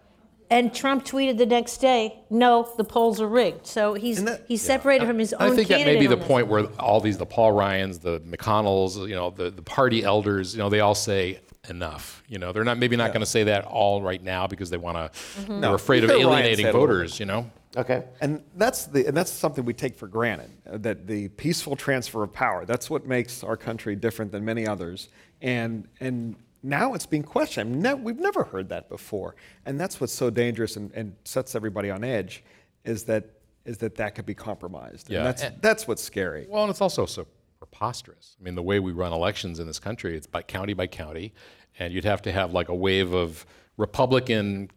[0.54, 4.62] And Trump tweeted the next day, "No, the polls are rigged." So he's that- he's
[4.62, 5.50] separated from his own.
[5.52, 6.26] I think that may be the this.
[6.28, 10.54] point where all these, the Paul Ryans, the McConnells, you know, the, the party elders,
[10.54, 12.22] you know, they all say enough.
[12.28, 14.76] You know, they're not maybe not going to say that all right now because they
[14.76, 15.60] want to, Mm-hmm.
[15.60, 17.18] they're afraid of alienating said a little voters.
[17.18, 17.50] You know.
[17.76, 18.04] Okay.
[18.20, 22.22] And that's the and that's something we take for granted uh, that the peaceful transfer
[22.22, 22.64] of power.
[22.64, 25.08] That's what makes our country different than many others.
[25.42, 27.80] And and now it's being questioned.
[27.82, 31.90] Ne- we've never heard that before, and that's what's so dangerous and, and sets everybody
[31.90, 32.42] on edge,
[32.84, 33.24] is that
[33.64, 35.08] is that that could be compromised.
[35.10, 36.46] Yeah, And that's and- that's what's scary.
[36.48, 37.26] Well, and it's also so
[37.58, 38.36] preposterous.
[38.40, 41.32] I mean, the way we run elections in this country, it's by county by county,
[41.78, 43.46] and you'd have to have like a wave of
[43.76, 44.70] Republican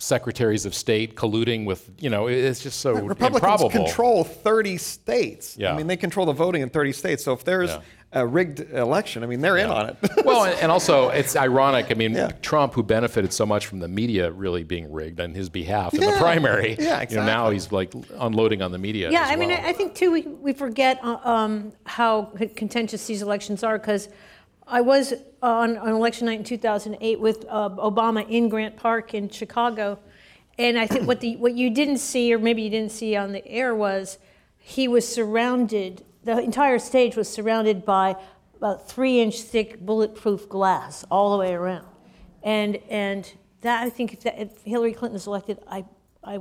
[0.00, 3.70] secretaries of state colluding with, you know, it's just so Republicans improbable.
[3.70, 5.56] control 30 states.
[5.58, 5.72] Yeah.
[5.72, 7.24] I mean, they control the voting in 30 states.
[7.24, 7.80] So if there's Yeah.
[8.12, 9.96] A rigged election, I mean, they're in on it.
[10.24, 11.90] well, and, and also it's ironic.
[11.90, 12.30] I mean, Yeah.
[12.40, 16.00] Trump, who benefited so much from the media really being rigged on his behalf in
[16.00, 19.10] the primary, Yeah, you know, now he's like unloading on the media.
[19.10, 19.60] Yeah, as I mean, well.
[19.62, 24.08] I I think too we, we forget uh, um, how contentious these elections are because
[24.66, 29.28] I was on, on election night in 2008 with uh, Obama in Grant Park in
[29.28, 29.98] Chicago,
[30.58, 33.32] and I think what the what you didn't see, or maybe you didn't see on
[33.32, 34.18] the air, was
[34.58, 36.04] he was surrounded.
[36.24, 38.16] The entire stage was surrounded by
[38.56, 41.86] about three-inch thick bulletproof glass all the way around,
[42.42, 45.84] and and that I think if, that, if Hillary Clinton is elected, I
[46.24, 46.40] I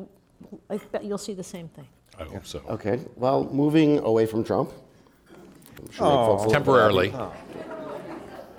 [0.69, 1.87] I bet you'll see the same thing.
[2.19, 2.59] I hope so.
[2.69, 2.99] Okay.
[3.15, 4.71] Well, moving away from Trump.
[5.79, 7.09] I'm sure make folks a Temporarily.
[7.09, 7.37] happy.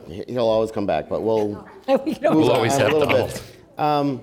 [0.07, 1.69] He- He'll always come back, but we'll
[2.05, 3.31] We don't- We'll always on a have little Donald.
[3.31, 3.43] bit.
[3.79, 4.23] Um,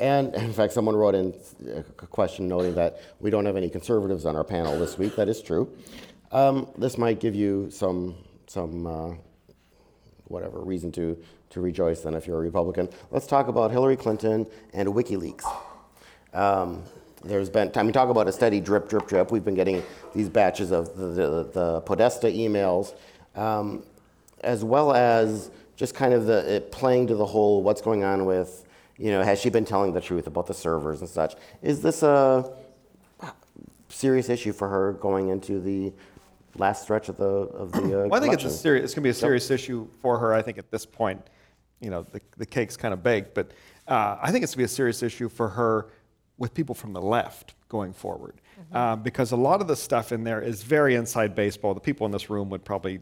[0.00, 1.32] and in fact, someone wrote in
[1.74, 5.14] a question noting that we don't have any conservatives on our panel this week.
[5.16, 5.72] That is true.
[6.30, 8.14] Um, this might give you some
[8.46, 9.14] some uh,
[10.24, 11.16] whatever reason to
[11.50, 12.02] to rejoice.
[12.02, 15.44] Then, if you're a Republican, let's talk about Hillary Clinton and WikiLeaks.
[16.34, 16.82] Um,
[17.24, 19.32] there's been, I mean, talk about a steady drip, drip, drip.
[19.32, 19.82] We've been getting
[20.14, 22.94] these batches of the, the, the Podesta emails,
[23.34, 23.82] um,
[24.42, 28.64] as well as just kind of the playing to the whole what's going on with,
[28.98, 31.34] you know, has she been telling the truth about the servers and such?
[31.62, 32.52] Is this a
[33.88, 35.92] serious issue for her going into the
[36.58, 38.84] last stretch of the of the uh, Well, I think it's a serious.
[38.84, 40.34] It's going to be a serious issue for her.
[40.34, 41.20] I think at this point,
[41.80, 43.34] you know, the, the cake's kind of baked.
[43.34, 43.52] But
[43.86, 45.86] uh, I think it's going to be a serious issue for her
[46.36, 48.40] with people from the left going forward,
[48.72, 51.74] uh, because a lot of the stuff in there is very inside baseball.
[51.74, 53.00] The people in this room would probably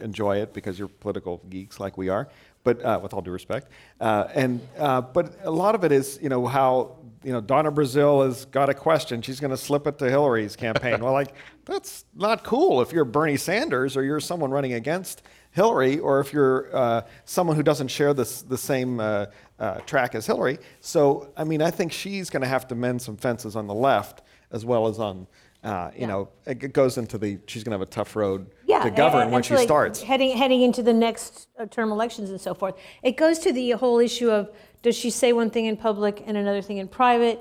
[0.00, 2.28] enjoy it because you're political geeks like we are.
[2.66, 3.70] but uh, with all due respect.
[4.00, 6.96] Uh, and uh, but a lot of it is, you know, how
[7.26, 9.20] you know Donna Brazile has got a question.
[9.20, 11.00] She's going to slip it to Hillary's campaign.
[11.02, 11.34] well, like
[11.64, 16.32] that's not cool if you're Bernie Sanders or you're someone running against Hillary, or if
[16.32, 19.26] you're uh, someone who doesn't share this, the same uh,
[19.58, 20.58] uh, track as Hillary.
[20.80, 23.74] So, I mean, I think she's going to have to mend some fences on the
[23.74, 25.26] left as well as on,
[25.64, 26.06] uh, you Yeah.
[26.08, 29.22] know, it goes into the, she's going to have a tough road yeah, to govern
[29.22, 30.02] and- when she like, starts.
[30.02, 32.74] Heading heading into the next uh, term elections and so forth.
[33.02, 34.50] It goes to the whole issue of
[34.86, 37.40] does she say one thing in public and another thing in private?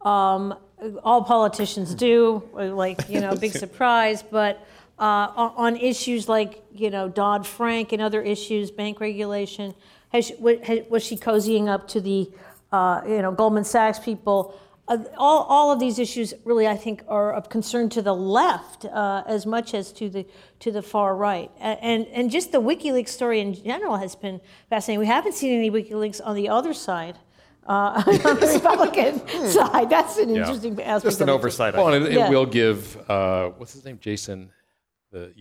[0.00, 0.56] Um,
[1.04, 4.22] all politicians do, uh, like you know, big surprise.
[4.22, 4.66] But
[4.98, 9.74] uh, on issues like you know Dodd Frank and other issues, bank regulation,
[10.10, 12.30] has she, was she cozying up to the
[12.72, 14.58] uh, you know Goldman Sachs people?
[14.88, 18.84] Uh, all, all of these issues really, I think, are of concern to the left
[18.84, 20.24] uh, as much as to the
[20.60, 21.50] to the far right.
[21.60, 25.00] And and just the WikiLeaks story in general has been fascinating.
[25.00, 27.18] We haven't seen any WikiLeaks on the other side,
[27.66, 29.90] uh, on the Republican side.
[29.90, 31.04] That's an interesting aspect.
[31.04, 31.74] Just an of oversight.
[31.74, 32.28] Well, and it, Yeah.
[32.28, 34.50] it will give uh, what's his name, Jason,
[35.10, 35.32] the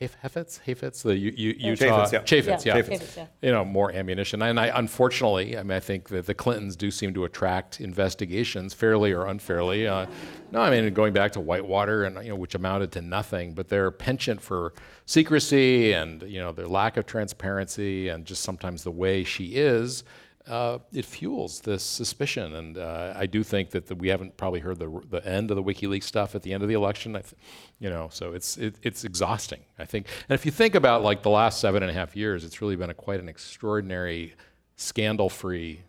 [0.00, 2.20] Heffetz, Heffetz, the U, U, Utah Chaffetz, yeah.
[2.20, 3.26] Chaffetz, Yeah, yeah, Chaffetz, yeah.
[3.42, 4.40] you know, more ammunition.
[4.40, 8.72] And I, unfortunately, I mean, I think that the Clintons do seem to attract investigations,
[8.72, 9.86] fairly or unfairly.
[9.86, 10.06] Uh,
[10.52, 13.68] no, I mean, going back to Whitewater, and you know, which amounted to nothing, but
[13.68, 14.72] their penchant for
[15.04, 20.02] secrecy and you know their lack of transparency and just sometimes the way she is
[20.50, 22.54] uh, it fuels this suspicion.
[22.54, 25.56] And uh, I do think that the, we haven't probably heard the, the end of
[25.56, 27.14] the WikiLeaks stuff at the end of the election.
[27.16, 27.34] I th-
[27.78, 29.60] you know, so it's it, it's exhausting.
[29.78, 32.44] I think, and if you think about like the last seven and a half years,
[32.44, 34.34] it's really been a quite an extraordinary,
[34.76, 35.82] scandal-free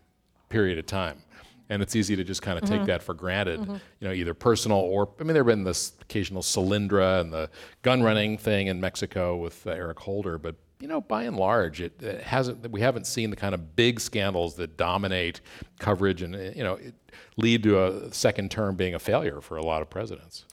[0.49, 1.23] period of time.
[1.69, 3.61] And it's easy to just kind of take that for granted,
[4.01, 7.49] you know, either personal or I mean, there have been this occasional Solyndra and the
[7.81, 11.79] gun running thing in Mexico with uh, Eric Holder, but you know, by and large,
[11.79, 12.69] it, it hasn't.
[12.71, 15.41] We haven't seen the kind of big scandals that dominate
[15.79, 16.95] coverage and you know it
[17.37, 20.45] lead to a second term being a failure for a lot of presidents.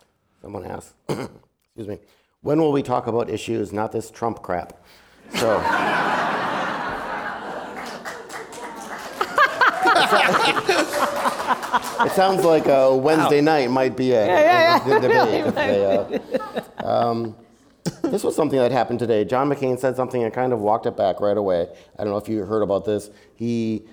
[0.42, 1.98] Someone asked, excuse me,
[2.42, 4.84] when will we talk about issues, not this Trump crap?
[5.34, 5.58] So.
[12.04, 15.46] it sounds like a Wednesday night might be a, a- a debate.
[15.46, 16.20] if they,
[16.78, 17.36] uh, um,
[18.02, 19.24] this was something that happened today.
[19.24, 21.68] John McCain said something and kind of walked it back right away.
[21.98, 23.10] I don't know if you heard about this.
[23.36, 23.84] He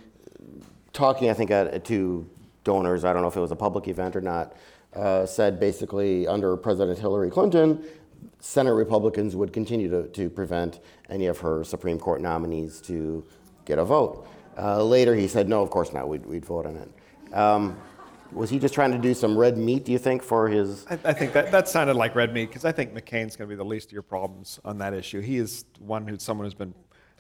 [0.93, 2.27] talking, I think, at, to
[2.63, 4.55] donors, I don't know if it was a public event or not,
[4.95, 7.83] uh, said basically under President Hillary Clinton,
[8.39, 10.79] Senate Republicans would continue to, to prevent
[11.09, 13.23] any of her Supreme Court nominees to
[13.65, 14.27] get a vote.
[14.57, 17.33] Uh, later, he said, no, of course not, we'd, we'd vote on it.
[17.33, 17.77] Um,
[18.35, 20.85] was he just trying to do some red meat, do you think, for his.
[20.89, 23.55] I, I think that, that sounded like red meat because I think McCain's going to
[23.55, 25.21] be the least of your problems on that issue.
[25.21, 26.73] He is one who's someone who's been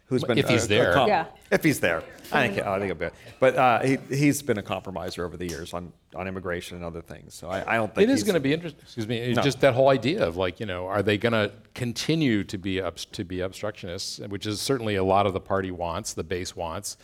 [0.07, 0.93] who's been If he's a- a there.
[0.93, 1.25] com- Yeah.
[1.49, 3.13] If he's there, I think I think a bit.
[3.39, 7.01] But uh, he he's been a compromiser over the years on, on immigration and other
[7.01, 7.33] things.
[7.33, 8.81] So I, I don't think It is going to be interesting.
[8.83, 9.33] Excuse me.
[9.33, 9.41] No.
[9.41, 12.75] Just that whole idea of like, you know, are they going to continue to be
[12.75, 16.55] obst- to be obstructionists, which is certainly a lot of the party wants, the base
[16.55, 16.97] wants,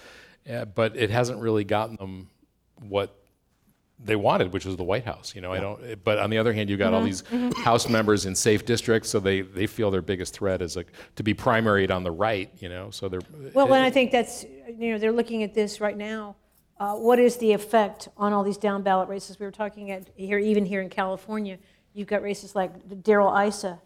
[0.52, 2.30] uh, but it hasn't really gotten them
[2.88, 3.16] what
[4.04, 5.36] they wanted, which was the White House.
[5.36, 6.04] You know, I don't.
[6.04, 7.24] But on the other hand, you've got all these
[7.64, 11.24] House members in safe districts, so they, they feel their biggest threat is like to
[11.24, 12.50] be primaried on the right.
[12.60, 13.22] You know, so they're
[13.54, 16.36] Well, and I think that's, you know, they're looking at this right now.
[16.80, 19.40] Uh, what is the effect on all these down ballot races?
[19.40, 21.60] We were talking at here, even here in California,
[21.94, 23.80] you've got races like Darrell Issa,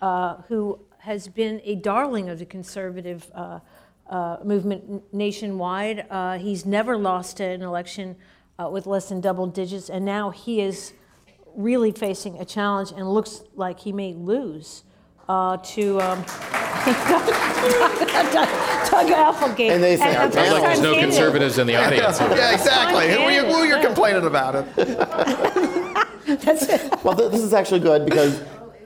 [0.00, 3.60] uh, who has been a darling of the conservative uh,
[4.08, 6.06] uh, movement n- nationwide.
[6.10, 8.16] Uh, he's never lost an election
[8.60, 10.92] uh, with less than double digits, and now he is
[11.54, 14.84] really facing a challenge and looks like he may lose
[15.28, 16.22] uh, to um,
[18.90, 19.72] Doug Applegate.
[19.72, 22.20] And they say our I'm like there's no conservatives in the audience.
[22.20, 23.10] Yeah, exactly.
[23.12, 23.84] Who are you, who are you Yeah.
[23.84, 24.76] complaining about it?
[26.42, 27.04] That's it.
[27.04, 28.42] Well, th- this is actually good because,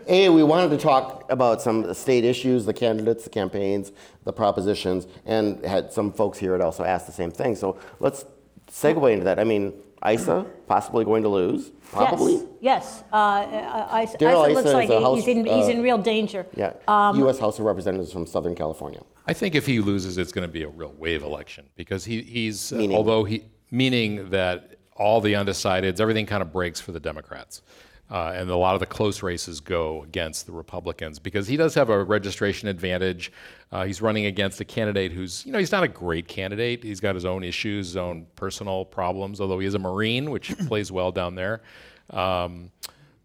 [0.06, 3.92] A, we wanted to talk about some state issues, the candidates, the campaigns,
[4.24, 7.54] the propositions, and had some folks here had also asked the same thing.
[7.56, 8.24] So let's
[8.70, 9.38] segue into that.
[9.38, 9.72] I mean,
[10.06, 12.34] Issa possibly going to lose, probably.
[12.34, 13.04] Yes, yes.
[13.12, 15.66] Uh, I, I, Darrell Issa looks Issa is like a he- House, he's, in, he's
[15.66, 16.46] uh, in real danger.
[16.54, 17.38] Yeah, Um, U.S.
[17.38, 19.00] House of Representatives from Southern California.
[19.26, 22.20] I think if he loses, it's going to be a real wave election because he,
[22.22, 27.00] he's uh, although he meaning that all the undecideds, everything kind of breaks for the
[27.00, 27.62] Democrats.
[28.10, 31.74] Uh, and a lot of the close races go against the Republicans because he does
[31.74, 33.32] have a registration advantage.
[33.72, 36.84] Uh, he's running against a candidate who's, you know, he's not a great candidate.
[36.84, 40.56] He's got his own issues, his own personal problems, although he is a Marine, which
[40.66, 41.62] plays well down there.
[42.10, 42.70] Um,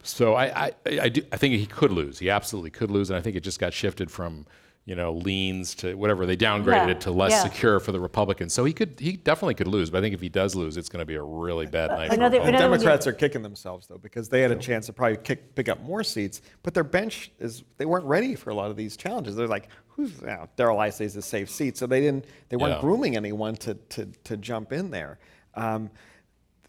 [0.01, 2.19] so I, I, I, do, I think he could lose.
[2.19, 4.45] He absolutely could lose, and I think it just got shifted from,
[4.89, 7.43] you know, leans to whatever they downgraded Yeah, it to less yeah.
[7.43, 8.53] secure for the Republicans.
[8.53, 9.91] So he could, he definitely could lose.
[9.91, 12.07] But I think if he does lose, it's going to be a really bad night.
[12.07, 12.59] for another- Republicans.
[12.61, 15.69] Another- Democrats are kicking themselves though because they had a chance to probably kick, pick
[15.69, 18.97] up more seats, but their bench is they weren't ready for a lot of these
[18.97, 19.35] challenges.
[19.35, 22.57] They're like, who's you know, Darrell Issa is a safe seat, so they didn't they
[22.57, 22.81] weren't Yeah.
[22.81, 25.19] grooming anyone to to to jump in there.
[25.53, 25.91] Um,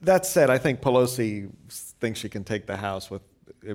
[0.03, 1.51] that said, I think Pelosi
[2.01, 3.30] thinks she can take the House with uh,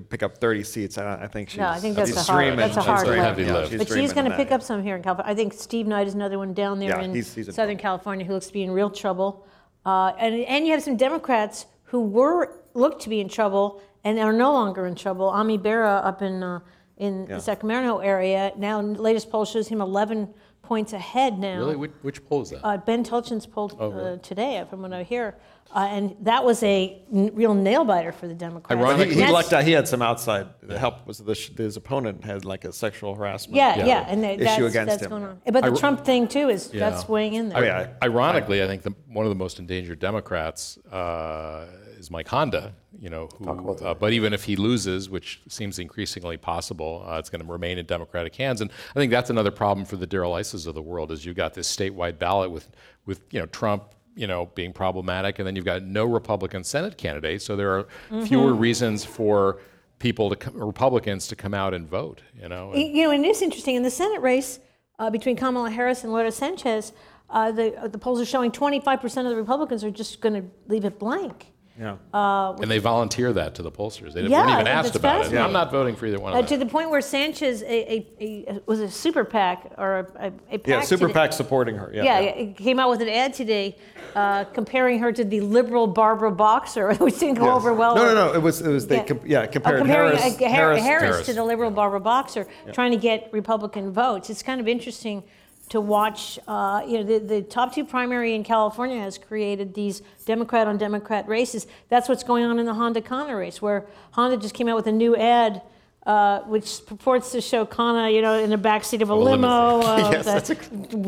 [0.10, 0.98] pick up 30 seats.
[0.98, 2.58] I, I think she's No, I think that's she's a hard- dreaming.
[2.58, 3.24] that's a She's hard dreaming.
[3.24, 3.38] lift.
[3.38, 3.70] Heavy Yeah, lift.
[3.72, 4.56] she's But she's dreaming going to of pick that.
[4.56, 5.32] up some here in California.
[5.32, 7.78] I think Steve Knight is another one down there Yeah, in he's- he's in Southern
[7.78, 7.82] trouble.
[7.98, 9.46] California who looks to be in real trouble.
[9.86, 14.20] Uh, and, and you have some Democrats who were looked to be in trouble and
[14.20, 15.30] are no longer in trouble.
[15.30, 16.60] Ami Bera up in uh,
[16.98, 17.36] in Yeah.
[17.36, 18.80] the Sacramento area now.
[18.82, 20.34] Latest poll shows him 11
[20.66, 21.58] points ahead now.
[21.60, 21.76] Really?
[21.76, 22.66] Which, which poll is that?
[22.66, 24.12] Uh, Ben Tulchin's polled Oh, really?
[24.14, 25.36] uh, today, from what I hear,
[25.76, 28.80] uh, and that was a n- real nail biter for the Democrats.
[28.82, 29.64] Ironically- He, he lucked out.
[29.64, 30.48] He had some outside
[30.78, 31.06] help.
[31.08, 33.56] Was the, his opponent had like a sexual harassment?
[33.56, 33.86] Yeah, Yeah.
[33.86, 35.10] yeah, and that- issue that's, against that's him.
[35.10, 35.42] going on.
[35.46, 36.90] But the I- Trump thing too is Yeah.
[36.90, 37.58] that's weighing in there.
[37.60, 37.88] Oh, yeah.
[38.04, 41.66] Ironically, I think the, one of the most endangered Democrats uh,
[42.06, 42.74] is Mike Honda.
[43.00, 47.30] You know, who, uh, but even if he loses, which seems increasingly possible, uh, it's
[47.30, 48.62] going to remain in Democratic hands.
[48.62, 51.36] And I think that's another problem for the Darrell Issas of the world is you've
[51.36, 52.70] got this statewide ballot with,
[53.06, 53.84] with you know Trump.
[54.18, 57.86] You know, being problematic, and then you've got no Republican Senate candidates, so there are
[58.26, 59.60] fewer reasons for
[60.00, 62.22] people to come, Republicans to come out and vote.
[62.42, 64.62] You know, and- You know, and it's interesting in the Senate race
[65.00, 66.94] uh, between Kamala Harris and Loretta Sanchez.
[67.30, 70.50] Uh, the uh, the polls are showing 25% of the Republicans are just going to
[70.70, 71.52] leave it blank.
[71.80, 71.98] Yeah.
[72.14, 74.14] and they volunteer that to the pollsters.
[74.14, 75.20] They Yeah, weren't even think asked about it.
[75.24, 75.46] fascinating.
[75.46, 78.08] I'm not voting for either one Uh, of to the point where Sanchez a, a,
[78.22, 81.76] a, was a super PAC or a, a, a PAC Yeah, Super today- PAC supporting
[81.76, 81.92] her.
[81.94, 82.04] Yeah.
[82.04, 83.76] Yeah, it came out with an ad today
[84.16, 87.56] uh, comparing her to the liberal Barbara Boxer, which didn't go Yes.
[87.58, 87.96] over well.
[87.96, 88.34] No, no, no.
[88.34, 89.04] It was, it was they, Yeah.
[89.04, 91.26] com- yeah, compared comparing Harris, uh, Har- Harris, Harris, Harris.
[91.26, 94.30] to the liberal Barbara Boxer, trying to get Republican votes.
[94.30, 95.24] It's kind of interesting
[95.70, 96.40] to watch.
[96.48, 100.78] Uh, you know, the, the top two primary in California has created these Democrat on
[100.78, 101.68] Democrat races.
[101.90, 104.88] That's what's going on in the Honda Khanna race, where Honda just came out with
[104.88, 105.62] a new ad.
[106.06, 109.48] Uh, which purports to show Khanna, you know, in the backseat of a limo,
[109.82, 110.52] uh, Yes, that's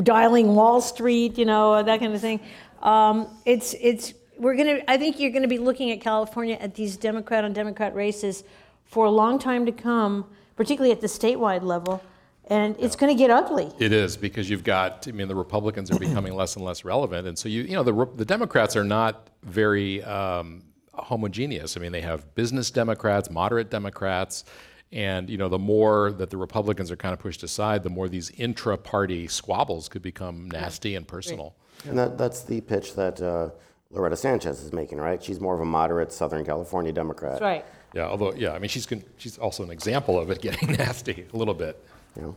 [0.02, 2.40] dialing Wall Street, you know, uh, that kind of thing.
[2.82, 4.80] Um, it's it's we're gonna.
[4.88, 8.44] I think you're gonna be looking at California at these Democrat on Democrat races
[8.86, 12.02] for a long time to come, particularly at the statewide level,
[12.50, 13.72] and it's gonna get ugly.
[13.80, 15.08] It is because you've got.
[15.08, 17.84] I mean, the Republicans are becoming less and less relevant, and so you, you know,
[17.84, 21.78] the the Democrats are not very um, homogeneous.
[21.78, 24.46] I mean, they have business Democrats, moderate Democrats,
[24.92, 28.08] and you know, the more that the Republicans are kind of pushed aside, the more
[28.08, 31.56] these intra-party squabbles could become nasty and personal.
[31.86, 33.50] And that, that's the pitch that uh,
[33.92, 35.22] Loretta Sanchez is making, right?
[35.22, 37.34] She's more of a moderate Southern California Democrat.
[37.34, 37.66] That's right.
[37.94, 41.26] Yeah, although, yeah, I mean, she's con- she's also an example of it getting nasty
[41.34, 41.84] a little bit.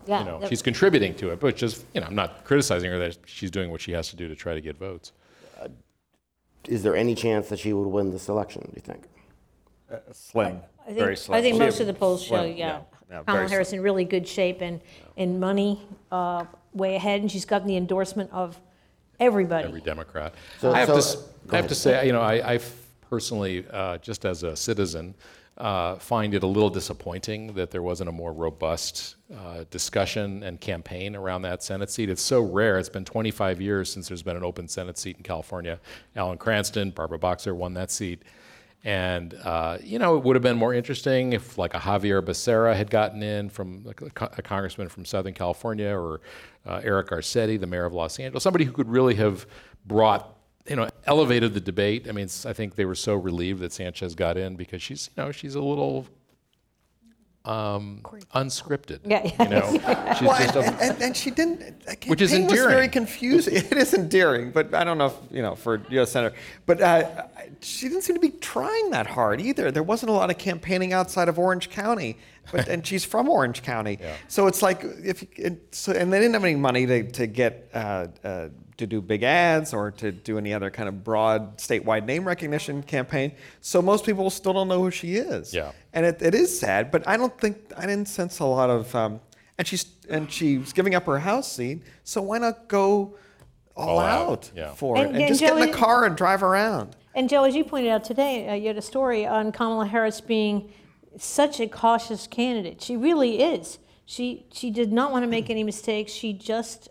[0.06, 0.18] Yeah.
[0.20, 3.16] You know, she's contributing to it, but just you know, I'm not criticizing her that
[3.26, 5.12] she's doing what she has to do to try to get votes.
[6.68, 9.04] Is there any chance that she would win this election, do you think?
[10.12, 10.60] Slim.
[10.86, 11.38] I very think, slim.
[11.38, 14.04] I think most of the polls show, slim, yeah, yeah, Kamala very Harris in really
[14.04, 14.80] good shape and
[15.16, 15.80] and money
[16.12, 16.44] uh,
[16.74, 18.60] way ahead, and she's gotten the endorsement of
[19.18, 19.66] everybody.
[19.68, 20.34] every Democrat.
[20.60, 22.72] So- I have, so- to, I have to say, you know, I, I f-
[23.08, 25.14] personally, uh, just as a citizen,
[25.60, 30.58] uh, find it a little disappointing that there wasn't a more robust uh, discussion and
[30.58, 32.08] campaign around that Senate seat.
[32.08, 32.78] It's so rare.
[32.78, 35.78] It's been 25 years since there's been an open Senate seat in California.
[36.16, 38.22] Alan Cranston, Barbara Boxer won that seat.
[38.82, 42.74] And, uh, you know, it would have been more interesting if, like, a Xavier Becerra
[42.74, 44.06] had gotten in from like, a,
[44.38, 46.22] a congressman from Southern California or
[46.66, 49.46] uh, Eric Garcetti, the mayor of Los Angeles, somebody who could really have
[49.84, 52.06] brought, you know, elevated the debate.
[52.08, 55.22] I mean, I think they were so relieved that Sanchez got in because she's, you
[55.22, 56.06] know, she's a little
[57.44, 58.00] um,
[58.34, 59.00] unscripted.
[59.04, 59.24] Yeah.
[59.42, 59.72] You know,
[60.14, 61.82] she's Well, just and, a, and, and she didn't.
[62.06, 63.54] Which is campaign was very confusing.
[63.70, 66.12] It is endearing, but I don't know if you know for U.S.
[66.12, 66.34] senator.
[66.66, 67.24] But uh,
[67.60, 69.70] she didn't seem to be trying that hard either.
[69.70, 72.18] There wasn't a lot of campaigning outside of Orange County,
[72.52, 73.98] but and she's from Orange County,
[74.28, 77.70] so it's like if it, so, and they didn't have any money to to get.
[77.74, 82.06] Uh, uh, to do big ads or to do any other kind of broad statewide
[82.06, 83.30] name recognition campaign.
[83.60, 85.52] So most people still don't know who she is.
[85.52, 85.72] Yeah.
[85.92, 88.94] And it, it is sad, but I don't think I didn't sense a lot of.
[88.94, 89.20] Um,
[89.58, 93.18] and she's and she's giving up her house seat, so why not go
[93.76, 94.72] all, All out, out, yeah.
[94.72, 96.96] for And- it and and just get in Joey- the car and drive around?
[97.14, 100.22] And Joe, as you pointed out today, uh, you had a story on Kamala Harris
[100.22, 100.72] being
[101.16, 102.82] such a cautious candidate.
[102.82, 103.78] She really is.
[104.04, 106.12] She she did not want to make any mistakes.
[106.12, 106.88] She just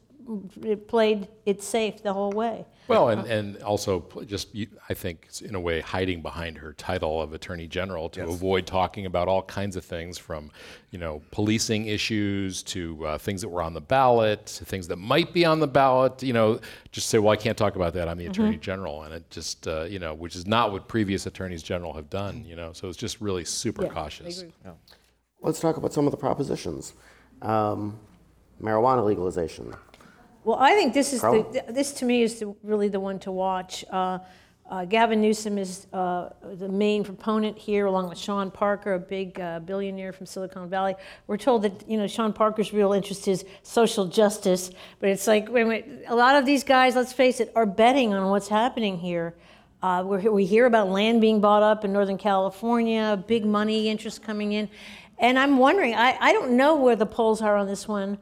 [0.87, 2.65] played it safe the whole way.
[2.89, 4.49] Well, and, and also just,
[4.89, 9.05] I think, in a way, hiding behind her title of Attorney General to avoid talking
[9.05, 10.51] about all kinds of things from,
[10.89, 14.95] you know, policing issues to uh, things that were on the ballot, to things that
[14.95, 16.59] might be on the ballot, you know,
[16.91, 18.07] just say, well, I can't talk about that.
[18.07, 19.03] I'm the Attorney General.
[19.03, 22.43] And it just, uh, you know, which is not what previous Attorneys General have done,
[22.45, 24.43] you know, so it's just really super cautious.
[25.41, 26.93] Let's talk about some of the propositions.
[27.41, 27.99] Um,
[28.61, 29.73] marijuana legalization.
[30.43, 31.51] Well, I think this is Carla?
[31.51, 33.83] the, this to me is the, really the one to watch.
[33.89, 34.19] Uh,
[34.69, 39.39] uh, Gavin Newsom is uh, the main proponent here, along with Sean Parker, a big
[39.39, 40.93] uh, billionaire from Silicon Valley.
[41.25, 44.69] We're told that you know Sean Parker's real interest is social justice,
[44.99, 48.13] but it's like wait, wait, a lot of these guys, let's face it, are betting
[48.13, 49.33] on what's happening here.
[49.81, 54.21] Uh, we're, we hear about land being bought up in Northern California, big money interest
[54.21, 54.69] coming in,
[55.17, 55.95] and I'm wondering.
[55.95, 58.19] I, I don't know where the polls are on this one.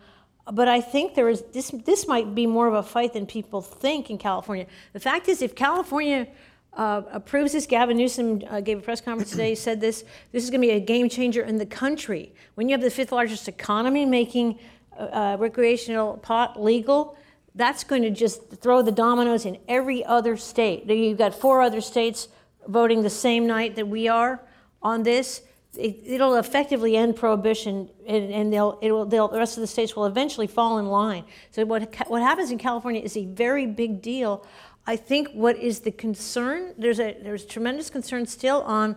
[0.52, 1.72] But I think there is this.
[1.72, 4.66] This might be more of a fight than people think in California.
[4.94, 6.28] The fact is, if California
[6.74, 9.56] uh, approves this, Gavin Newsom uh, gave a press conference today.
[9.68, 10.06] Said this.
[10.32, 12.34] This is going to be a game changer in the country.
[12.56, 14.60] When you have the fifth largest economy making
[14.98, 17.18] uh, uh, recreational pot legal,
[17.56, 20.86] that's going to just throw the dominoes in every other state.
[20.90, 22.30] You've got four other states
[22.68, 24.42] voting the same night that we are
[24.82, 25.42] on this
[25.78, 29.96] it, it'll effectively end prohibition, and, and they'll, it'll, they'll, the rest of the states
[29.96, 31.24] will eventually fall in line.
[31.52, 34.46] So what, what happens in California is a very big deal.
[34.86, 36.74] I think what is the concern?
[36.78, 38.96] There's a there's tremendous concern still on,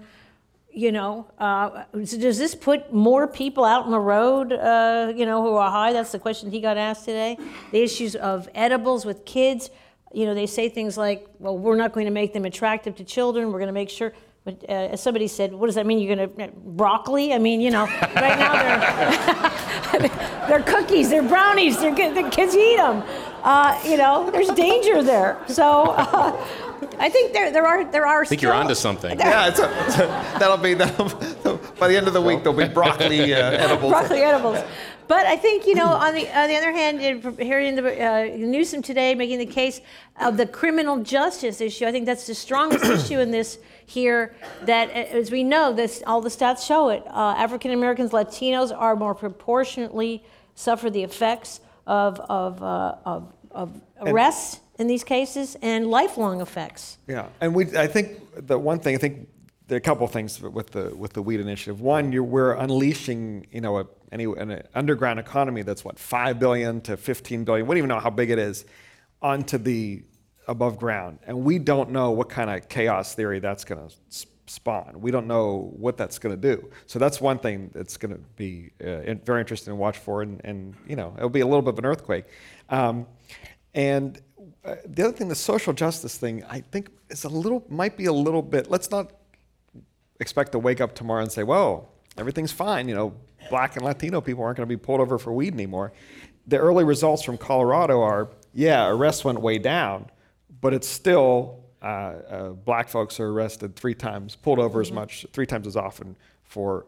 [0.72, 5.42] you know, uh, does this put more people out on the road, uh, you know,
[5.42, 5.92] who are high?
[5.92, 7.36] That's the question he got asked today.
[7.72, 9.70] The issues of edibles with kids.
[10.12, 13.04] You know, they say things like, well, we're not going to make them attractive to
[13.04, 13.52] children.
[13.52, 14.12] We're going to make sure.
[14.44, 15.98] But uh, as somebody said, what does that mean?
[15.98, 17.34] You're going to broccoli?
[17.34, 18.52] I mean, you know, right now
[19.92, 20.08] they're
[20.48, 23.02] they're cookies, they're brownies, they're good, the kids eat them.
[23.42, 25.38] Uh, you know, there's danger there.
[25.46, 26.46] So uh,
[26.98, 28.22] I think there there are there are.
[28.22, 29.18] I think you're onto something.
[29.18, 31.08] Yeah, it's a, it's a- that'll be that'll,
[31.78, 33.90] by the end of the week there'll be broccoli uh, edibles.
[33.92, 34.58] broccoli edibles.
[35.10, 38.36] But I think you know, on the on the other hand, in- hearing the uh,
[38.36, 39.80] Newsom today making the case
[40.20, 44.36] of the criminal justice issue, I think that's the strongest issue in this here.
[44.66, 47.02] That, as we know, this all the stats show it.
[47.08, 50.22] Uh, African Americans, Latinos are more proportionately
[50.54, 56.98] suffer the effects of of uh, of, of arrests in these cases and lifelong effects.
[57.08, 59.26] Yeah, and we I think the one thing I think
[59.66, 61.80] there are a couple of things with the with the weed initiative.
[61.80, 66.80] One, you're, we're unleashing you know a, any an underground economy that's what five billion
[66.82, 67.66] to fifteen billion.
[67.66, 68.64] We don't even know how big it is
[69.22, 70.02] onto the
[70.48, 73.94] above ground, and we don't know what kind of chaos theory that's going to
[74.50, 75.00] spawn.
[75.00, 76.70] We don't know what that's going to do.
[76.86, 80.40] So that's one thing that's going to be uh, very interesting to watch for, and,
[80.44, 82.24] and you know it'll be a little bit of an earthquake.
[82.68, 83.06] Um,
[83.74, 84.20] and
[84.64, 88.06] uh, the other thing, the social justice thing, I think is a little might be
[88.06, 88.70] a little bit.
[88.70, 89.12] Let's not
[90.18, 91.88] expect to wake up tomorrow and say, "Well,
[92.18, 93.14] everything's fine." You know,
[93.48, 95.92] black and Latino people aren't going to be pulled over for weed anymore.
[96.46, 100.06] The early results from Colorado are, yeah, arrests went way down,
[100.60, 105.26] but it's still uh, uh, black folks are arrested three times, pulled over as much,
[105.32, 106.84] three times as often for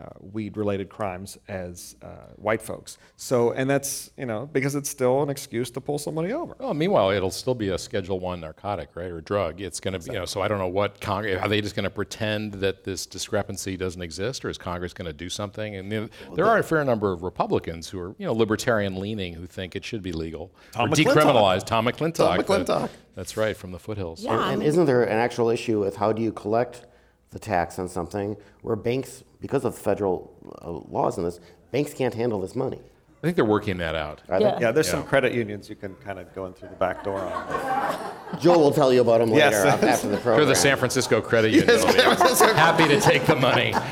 [0.00, 2.98] uh, uh, weed-related crimes as uh, white folks.
[3.16, 6.56] So, and that's you know because it's still an excuse to pull somebody over.
[6.58, 9.60] Well, meanwhile, it'll still be a Schedule One narcotic, right, or drug.
[9.60, 10.24] It's going to be, you know.
[10.24, 13.76] So I don't know what Congress are they just going to pretend that this discrepancy
[13.76, 15.76] doesn't exist, or is Congress going to do something?
[15.76, 18.98] And you know, there are a fair number of Republicans who are, you know, libertarian
[18.98, 21.14] leaning who think it should be legal Tom or McClintock.
[21.14, 21.64] decriminalize.
[21.64, 22.14] Tom McClintock.
[22.14, 22.90] Tom the- McClintock.
[23.14, 24.24] that's right, from the foothills.
[24.24, 24.50] Yeah.
[24.50, 26.86] And isn't there an actual issue with how do you collect
[27.30, 30.32] the tax on something where banks, because of federal
[30.62, 31.38] uh, laws in this,
[31.70, 32.80] banks can't handle this money?
[33.22, 34.22] I think they're working that out.
[34.30, 34.46] Are they?
[34.46, 34.58] Yeah.
[34.60, 37.20] Yeah, there's some credit unions you can kind of go in through the back door
[37.20, 38.40] on.
[38.40, 39.82] Joe will tell you about them later Yes.
[39.84, 40.38] after the program.
[40.38, 41.66] They're the San Francisco Credit Union.
[41.68, 43.74] They'll happy to take the money.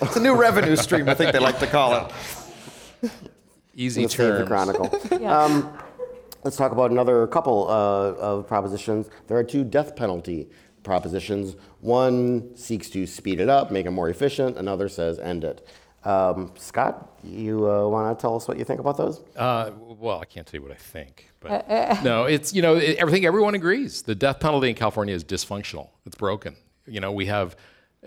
[0.00, 2.06] It's a new revenue stream, I think they like to call
[3.02, 3.10] it.
[3.74, 4.48] Easy the Save the terms.
[4.48, 5.26] Chronicle.
[5.26, 5.76] um,
[6.44, 9.08] let's talk about another couple uh, of propositions.
[9.26, 10.48] There are two death penalty
[10.88, 11.54] propositions.
[11.80, 14.56] One seeks to speed it up, make it more efficient.
[14.56, 15.68] Another says end it.
[16.04, 19.20] Um, Scott, you uh, want to tell us what you think about those?
[19.36, 21.68] Uh, well, I can't tell you what I think, but
[22.02, 23.26] no, it's you know it, everything.
[23.26, 25.90] Everyone agrees the death penalty in California is dysfunctional.
[26.06, 26.56] It's broken.
[26.86, 27.56] You know we have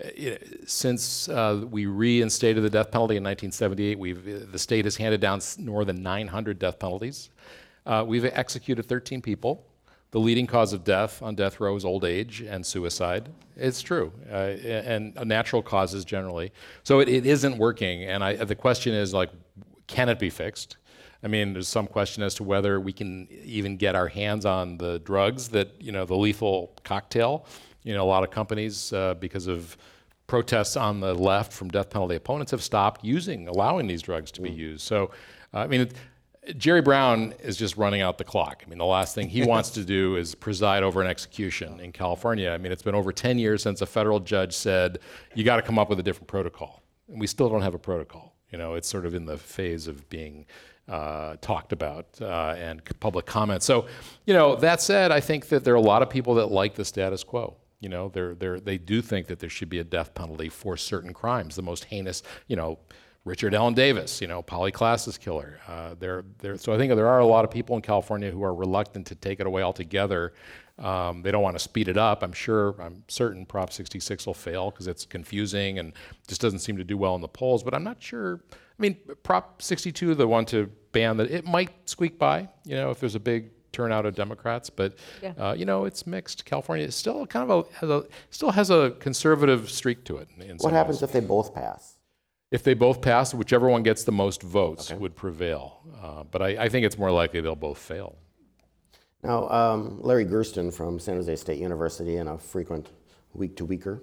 [0.02, 3.98] uh, since uh, we reinstated the death penalty in 1978.
[3.98, 7.30] We've the state has handed down more than 900 death penalties.
[7.86, 9.66] Uh, we've executed 13 people.
[10.12, 13.30] The leading cause of death on death row is old age and suicide.
[13.56, 16.52] It's true, uh, and natural causes generally.
[16.84, 18.04] So it, it isn't working.
[18.04, 19.30] And I, the question is like,
[19.86, 20.76] can it be fixed?
[21.24, 24.76] I mean, there's some question as to whether we can even get our hands on
[24.76, 27.46] the drugs that, you know, the lethal cocktail.
[27.82, 29.76] You know, a lot of companies, uh, because of
[30.26, 34.40] protests on the left from death penalty opponents, have stopped using, allowing these drugs to
[34.42, 34.82] be used.
[34.82, 35.10] So,
[35.54, 35.88] uh, I mean,
[36.56, 38.64] Jerry Brown is just running out the clock.
[38.66, 41.92] I mean, the last thing he wants to do is preside over an execution in
[41.92, 42.50] California.
[42.50, 44.98] I mean, it's been over 10 years since a federal judge said,
[45.34, 46.82] you got to come up with a different protocol.
[47.08, 48.34] And we still don't have a protocol.
[48.50, 50.46] You know, it's sort of in the phase of being
[50.88, 53.62] uh, talked about uh, and public comment.
[53.62, 53.86] So,
[54.26, 56.74] you know, that said, I think that there are a lot of people that like
[56.74, 57.56] the status quo.
[57.80, 60.76] You know, they're, they're, they do think that there should be a death penalty for
[60.76, 62.78] certain crimes, the most heinous, you know,
[63.24, 65.60] Richard Allen Davis, you know, Polly Klaas's killer.
[65.68, 68.42] Uh, there, there, so I think there are a lot of people in California who
[68.42, 70.32] are reluctant to take it away altogether.
[70.78, 72.24] Um, they don't want to speed it up.
[72.24, 75.92] I'm sure, I'm certain Prop 66 will fail because it's confusing and
[76.26, 77.62] just doesn't seem to do well in the polls.
[77.62, 78.40] But I'm not sure.
[78.52, 82.48] I mean, Prop 62, the one to ban that, it might squeak by.
[82.64, 85.32] You know, if there's a big turnout of Democrats, but Yeah.
[85.38, 86.44] uh, you know, it's mixed.
[86.44, 90.28] California is still kind of a, has a still has a conservative streak to it.
[90.40, 91.02] In What happens ways.
[91.04, 91.91] if they both pass?
[92.52, 95.80] If they both pass, whichever one gets the most votes would prevail.
[96.02, 98.14] Uh, but I, I think it's more likely they'll both fail.
[99.24, 102.88] Now, um, Larry Gerston from San Jose State University and a frequent
[103.32, 104.02] week to weeker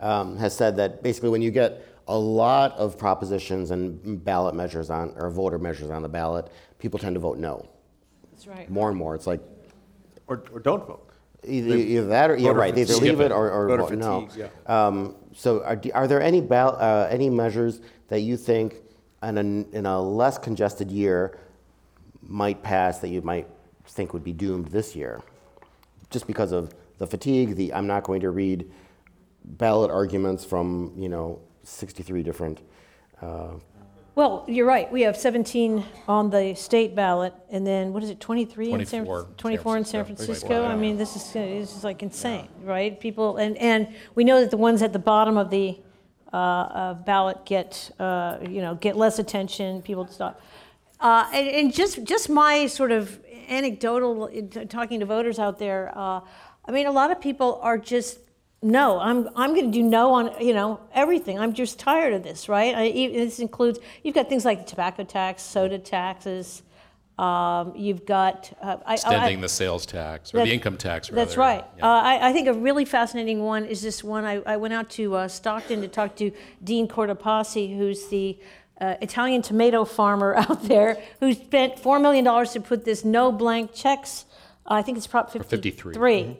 [0.00, 4.88] um, has said that basically when you get a lot of propositions and ballot measures
[4.88, 7.68] on, or voter measures on the ballot, people tend to vote no.
[8.32, 8.70] That's right.
[8.70, 9.14] More and more.
[9.14, 9.40] It's like
[10.28, 11.10] Or, or don't vote.
[11.44, 13.10] either, either that or, yeah, voter right, they either fatigue.
[13.10, 14.26] leave it or, or Voter vote no.
[14.28, 18.76] fatigue, Um, so are, are there any, ball, uh, any measures that you think
[19.22, 21.38] in a, in a less congested year
[22.22, 23.48] might pass that you might
[23.86, 25.22] think would be doomed this year?
[26.10, 28.70] Just because of the fatigue, the I'm not going to read
[29.44, 32.60] ballot arguments from, you know, 63 different.
[33.20, 33.54] Uh,
[34.14, 34.92] Well, you're right.
[34.92, 39.04] We have 17 on the state ballot, and then what is it, 23 in San
[39.04, 40.66] 24 24 in San Francisco.
[40.66, 43.00] I mean, this is this is like insane, right?
[43.00, 45.78] People and and we know that the ones at the bottom of the
[46.30, 49.80] uh, uh, ballot get uh, you know get less attention.
[49.80, 50.42] People stop.
[51.00, 54.30] Uh, and, and just just my sort of anecdotal
[54.68, 55.90] talking to voters out there.
[55.96, 56.20] Uh,
[56.66, 58.18] I mean, a lot of people are just
[58.62, 58.98] no.
[59.00, 61.38] I'm I'm going to do no on you know everything.
[61.38, 62.74] I'm just tired of this, right?
[62.74, 66.62] I, this includes you've got things like the tobacco tax, soda taxes.
[67.18, 71.24] Um, you've got uh, I- I- Extending the sales tax or the income tax, rather.
[71.24, 71.64] that's right.
[71.76, 71.86] Yeah.
[71.86, 74.24] Uh, I, I think a really fascinating one is this one.
[74.24, 76.32] I, I went out to uh, Stockton to talk to
[76.64, 78.38] Dean Cortopassi, who's the
[78.80, 83.72] uh, Italian tomato farmer out there, who spent $4 million to put this no blank
[83.74, 84.24] checks,
[84.66, 85.92] uh, I think it's Prop 53.
[85.92, 86.36] 53,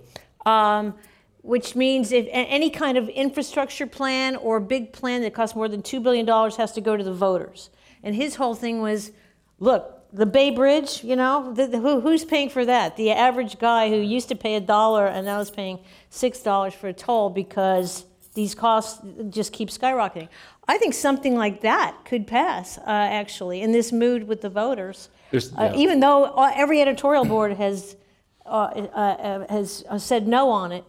[0.46, 0.94] um,
[1.42, 5.82] which means if any kind of infrastructure plan or big plan that costs more than
[5.82, 6.26] $2 billion
[6.56, 7.70] has to go to the voters.
[8.02, 9.10] And his whole thing was
[9.58, 12.96] look, the Bay Bridge, you know, the, the, who, who's paying for that?
[12.96, 15.78] The average guy who used to pay a dollar and now is paying
[16.10, 20.28] six dollars for a toll because these costs just keep skyrocketing.
[20.68, 25.08] I think something like that could pass, uh, actually, in this mood with the voters.
[25.30, 27.96] There's- Uh, even though uh, every editorial board has
[28.44, 30.84] uh, uh, uh, has uh, said no on it.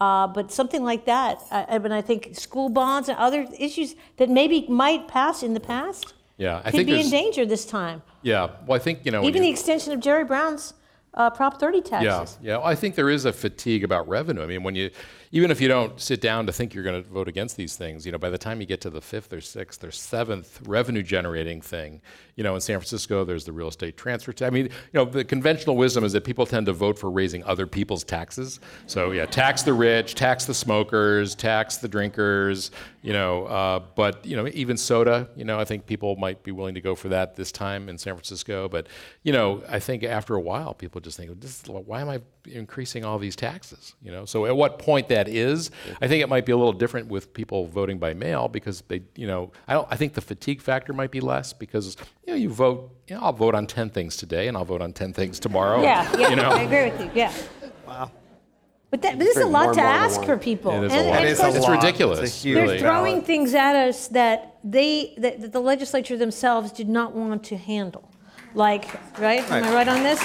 [0.00, 3.96] Uh, but something like that, uh, I mean, I think school bonds and other issues
[4.16, 7.66] that maybe might pass in the past Yeah, I could think be in danger this
[7.66, 8.02] time.
[8.22, 9.22] Yeah, well, I think, you know.
[9.24, 10.74] Even you- the extension of Jerry Brown's
[11.14, 12.38] uh, Prop 30 taxes.
[12.40, 12.64] Yeah, yeah.
[12.64, 14.42] I think there is a fatigue about revenue.
[14.42, 14.90] I mean, when you,
[15.30, 18.06] even if you don't sit down to think you're going to vote against these things,
[18.06, 21.60] you know, by the time you get to the fifth or sixth or seventh revenue-generating
[21.60, 22.00] thing,
[22.36, 24.46] you know, in San Francisco, there's the real estate transfer tax.
[24.46, 27.42] I mean, you know, the conventional wisdom is that people tend to vote for raising
[27.44, 28.60] other people's taxes.
[28.86, 32.70] So yeah, tax the rich, tax the smokers, tax the drinkers.
[33.00, 35.28] You know, uh, but you know, even soda.
[35.36, 37.96] You know, I think people might be willing to go for that this time in
[37.96, 38.68] San Francisco.
[38.68, 38.86] But
[39.22, 41.30] you know, I think after a while, people just think,
[41.66, 43.94] why am I increasing all these taxes?
[44.02, 45.70] You know, so at what point that is,
[46.02, 49.02] I think it might be a little different with people voting by mail because they,
[49.16, 49.88] you know, I don't.
[49.90, 51.96] I think the fatigue factor might be less because
[52.26, 52.94] you know, you vote.
[53.08, 55.82] You know, I'll vote on ten things today, and I'll vote on ten things tomorrow.
[55.82, 56.50] Yeah, yeah, you know.
[56.50, 57.10] I agree with you.
[57.14, 57.32] Yeah.
[57.86, 58.12] Wow.
[58.90, 60.72] But, that, but this is a lot to and more to ask for people.
[60.82, 61.18] It is and, a lot.
[61.18, 62.78] and It of a It's ridiculous, It's a huge they're really.
[62.78, 63.26] throwing ballot.
[63.26, 68.10] things at us that they that, that the legislature themselves did not want to handle.
[68.54, 68.86] Like,
[69.20, 69.42] right?
[69.50, 69.74] Am I Right.
[69.74, 70.18] right on this?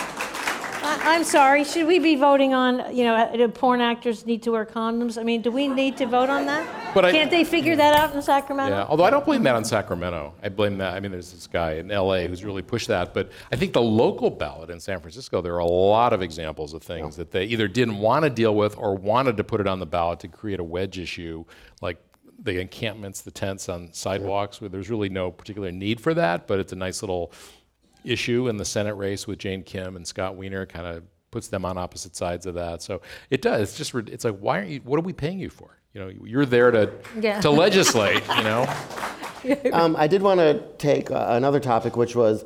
[0.86, 1.64] I, I'm sorry.
[1.64, 5.18] Should we be voting on, you know, do porn actors need to wear condoms?
[5.18, 6.94] I mean, do we need to vote on that?
[6.94, 8.76] But I- Can't they figure that out in Sacramento?
[8.78, 10.34] Yeah, although I don't blame that on Sacramento.
[10.44, 10.94] I blame that.
[10.96, 13.14] I mean, there's this guy in LA who's really pushed that.
[13.14, 16.74] But I think the local ballot in San Francisco, there are a lot of examples
[16.74, 19.68] of things that they either didn't want to deal with or wanted to put it
[19.68, 21.46] on the ballot to create a wedge issue,
[21.82, 21.98] like
[22.40, 26.60] the encampments, the tents on sidewalks, where there's really no particular need for that, but
[26.60, 27.32] it's a nice little
[28.04, 31.66] issue in the Senate race with Jane Kim and Scott Wiener kind of puts them
[31.66, 32.82] on opposite sides of that.
[32.82, 33.62] So it does.
[33.70, 34.80] It's just it's like why aren't you?
[34.84, 35.78] What are we paying you for?
[35.94, 37.42] You know, you're there to Yeah.
[37.42, 38.24] to legislate.
[38.38, 38.66] You know.
[39.74, 42.46] Um, I did want to take uh, another topic, which was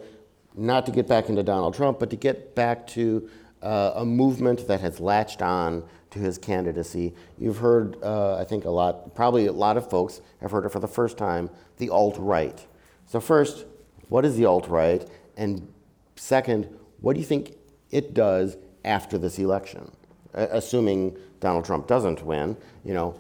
[0.56, 3.30] not to get back into Donald Trump, but to get back to
[3.62, 7.14] uh, a movement that has latched on to his candidacy.
[7.38, 10.70] You've heard, uh, I think, a lot, probably a lot of folks have heard it
[10.72, 12.66] for the first time, the alt right.
[13.06, 13.66] So, first,
[14.10, 15.08] what is the alt right?
[15.38, 15.72] And
[16.16, 16.68] second,
[17.00, 17.54] what do you think
[17.92, 19.90] it does after this election?
[20.34, 23.20] Assuming Donald Trump doesn't win, you know,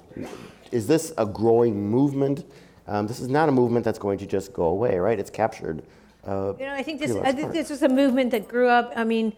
[0.72, 2.43] is this a growing movement?
[2.88, 5.20] Um, this is not a movement that's going to just go away, right?
[5.20, 5.84] It's captured.
[6.26, 7.15] Uh, You know, I think this.
[7.15, 8.91] I think this was a movement that grew up.
[8.95, 9.34] I mean,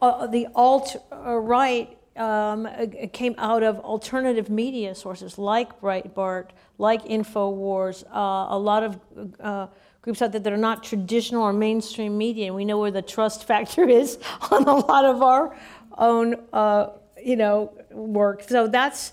[0.00, 6.50] uh, the alt uh, right um, uh, came out of alternative media sources like Breitbart,
[6.78, 9.00] like Infowars, uh, a lot of
[9.40, 9.66] uh,
[10.06, 13.02] groups out there that are not traditional or mainstream media, and we know where the
[13.02, 14.18] trust factor is
[14.52, 15.56] on a lot of our
[15.98, 16.90] own, uh,
[17.22, 18.44] you know, work.
[18.48, 19.12] So that's.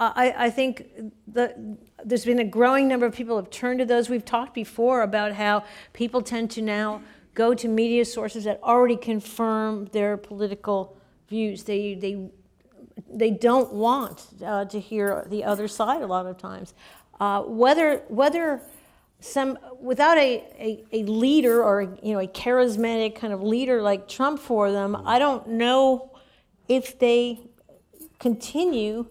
[0.00, 0.88] I, I think
[1.28, 4.10] the, there's been a growing number of people have turned to those.
[4.10, 5.62] We've talked before about how
[5.92, 7.02] people tend to now
[7.34, 10.96] go to media sources that already confirm their political
[11.28, 11.62] views.
[11.62, 12.30] They, they,
[13.08, 16.74] they don't want uh, to hear the other side a lot of times.
[17.20, 18.60] Uh, whether, whether
[19.22, 24.08] some, without a, a, a leader or you know, a charismatic kind of leader like
[24.08, 26.10] Trump for them, I don't know
[26.68, 27.40] if they
[28.18, 29.06] continue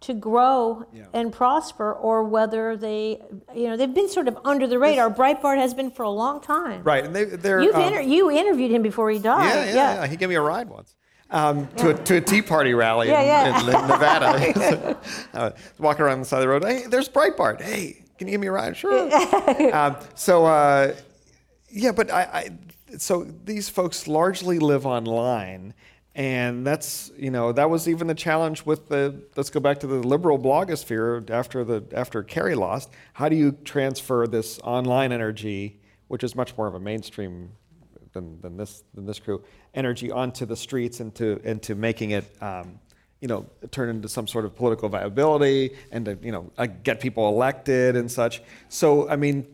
[0.00, 0.84] to grow
[1.14, 3.22] and prosper or whether they,
[3.54, 5.10] you know, they've been sort of under the radar.
[5.10, 6.82] Breitbart has been for a long time.
[6.82, 7.62] Right, and they, they're.
[7.62, 9.46] You've um, inter- you interviewed him before he died.
[9.46, 10.94] yeah, yeah, yeah, He gave me a ride once.
[11.30, 13.80] Um, to, a, to a Tea Party rally Yeah, in, yeah.
[13.80, 14.98] in Nevada.
[15.34, 16.64] uh, walking around the side of the road.
[16.64, 17.62] Hey, there's Breitbart.
[17.62, 18.76] Hey, can you give me a ride?
[18.76, 19.74] Sure.
[19.74, 20.94] um, so, uh,
[21.68, 22.50] yeah, but I, I,
[22.98, 25.74] so these folks largely live online.
[26.16, 29.88] And that's, you know, that was even the challenge with the, let's go back to
[29.88, 32.90] the liberal blogosphere after the, after Kerry lost.
[33.14, 37.50] How do you transfer this online energy, which is much more of a mainstream
[38.14, 39.44] than, than this than this crew
[39.74, 42.78] energy onto the streets and to and to making it um,
[43.20, 46.50] you know turn into some sort of political viability and to you know
[46.82, 48.42] get people elected and such.
[48.68, 49.46] So I mean.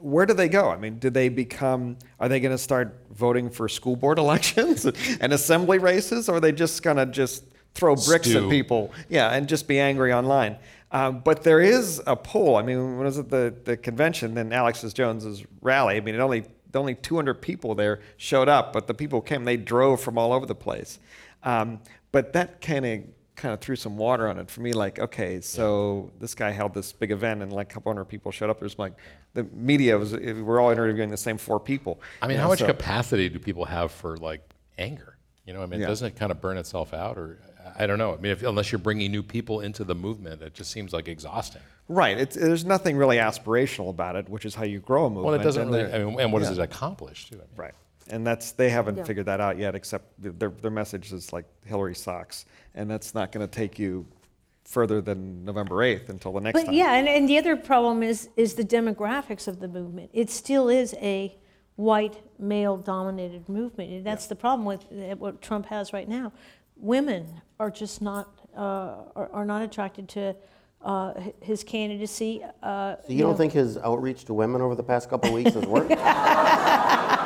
[0.00, 0.70] Where do they go?
[0.70, 1.96] I mean, do they become?
[2.20, 6.40] Are they going to start voting for school board elections and assembly races, or are
[6.40, 7.42] they just going to just
[7.74, 8.44] throw bricks Stew.
[8.44, 8.92] at people?
[9.08, 10.56] Yeah, and just be angry online.
[10.90, 12.56] Um, but there is a poll.
[12.56, 14.34] I mean, when was it the, the convention?
[14.34, 15.96] Then Alexis Jones's rally.
[15.96, 16.44] I mean, it only
[16.74, 19.44] only 200 people there showed up, but the people came.
[19.44, 20.98] They drove from all over the place.
[21.42, 21.80] Um,
[22.12, 23.00] but that kind of
[23.36, 24.72] kind of threw some water on it for me.
[24.72, 28.32] Like, okay, so this guy held this big event, and like a couple hundred people
[28.32, 28.58] showed up.
[28.60, 28.94] There's like
[29.34, 30.12] the media was.
[30.14, 32.00] We're all interviewing the same four people.
[32.22, 34.42] I mean, You how much so- capacity do people have for like
[34.78, 35.16] anger?
[35.46, 35.86] You know, I mean, Yeah.
[35.86, 37.38] doesn't it kind of burn itself out, or
[37.78, 38.12] I don't know.
[38.12, 41.08] I mean, if, unless you're bringing new people into the movement, it just seems like
[41.08, 41.62] exhausting.
[41.88, 42.18] Right.
[42.18, 45.24] It's, there's nothing really aspirational about it, which is how you grow a movement.
[45.26, 45.90] Well, it doesn't and really.
[45.92, 47.36] I mean, and what does it accomplish too?
[47.36, 47.74] I mean, Right.
[48.10, 49.04] And that's they haven't Yeah.
[49.04, 49.74] figured that out yet.
[49.74, 53.78] Except th- their their message is like Hillary sucks, and that's not going to take
[53.78, 54.06] you
[54.64, 56.74] further than November eighth until the next But time.
[56.74, 60.10] yeah, and, and the other problem is is the demographics of the movement.
[60.12, 61.36] It still is a
[61.76, 63.90] white male dominated movement.
[63.92, 66.32] And that's the problem with uh, what Trump has right now.
[66.76, 70.34] Women are just not uh, are, are not attracted to
[70.82, 72.42] uh, hi- his candidacy.
[72.62, 73.36] Uh, so you don't know.
[73.36, 75.90] think his outreach to women over the past couple of weeks has worked?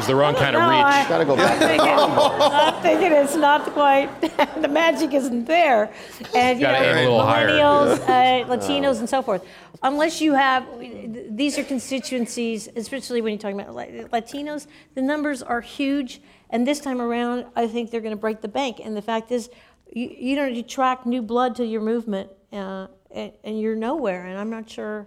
[0.00, 0.84] It's the wrong kind of reach.
[0.84, 1.52] I- Gotta go back.
[1.60, 4.08] I'm thinking, I'm thinking it's not quite,
[4.62, 5.92] the magic isn't there.
[6.34, 7.48] And, you Gotta know, aim a little higher.
[7.48, 9.44] millennials, uh, Latinos, and so forth.
[9.82, 10.66] Unless you have,
[11.30, 13.74] these are constituencies, especially when you're talking about
[14.10, 16.20] Latinos, the numbers are huge.
[16.50, 18.80] And this time around, I think they're going to break the bank.
[18.82, 19.50] And the fact is,
[19.92, 24.26] you, you don't attract new blood to your movement, uh, and, and you're nowhere.
[24.26, 25.06] And I'm not sure,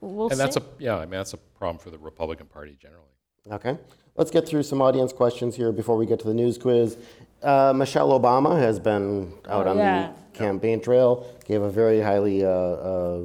[0.00, 0.42] we'll And see.
[0.42, 0.96] that's a yeah.
[0.96, 3.04] I mean, that's a problem for the Republican Party generally.
[3.50, 3.78] Okay.
[4.18, 6.96] Let's get through some audience questions here before we get to the news quiz.
[7.40, 10.10] Uh, Michelle Obama has been out Oh, on yeah.
[10.32, 13.20] the campaign trail, gave a very highly uh, uh,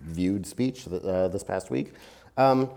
[0.00, 1.92] viewed speech th- uh, this past week.
[2.36, 2.68] Um,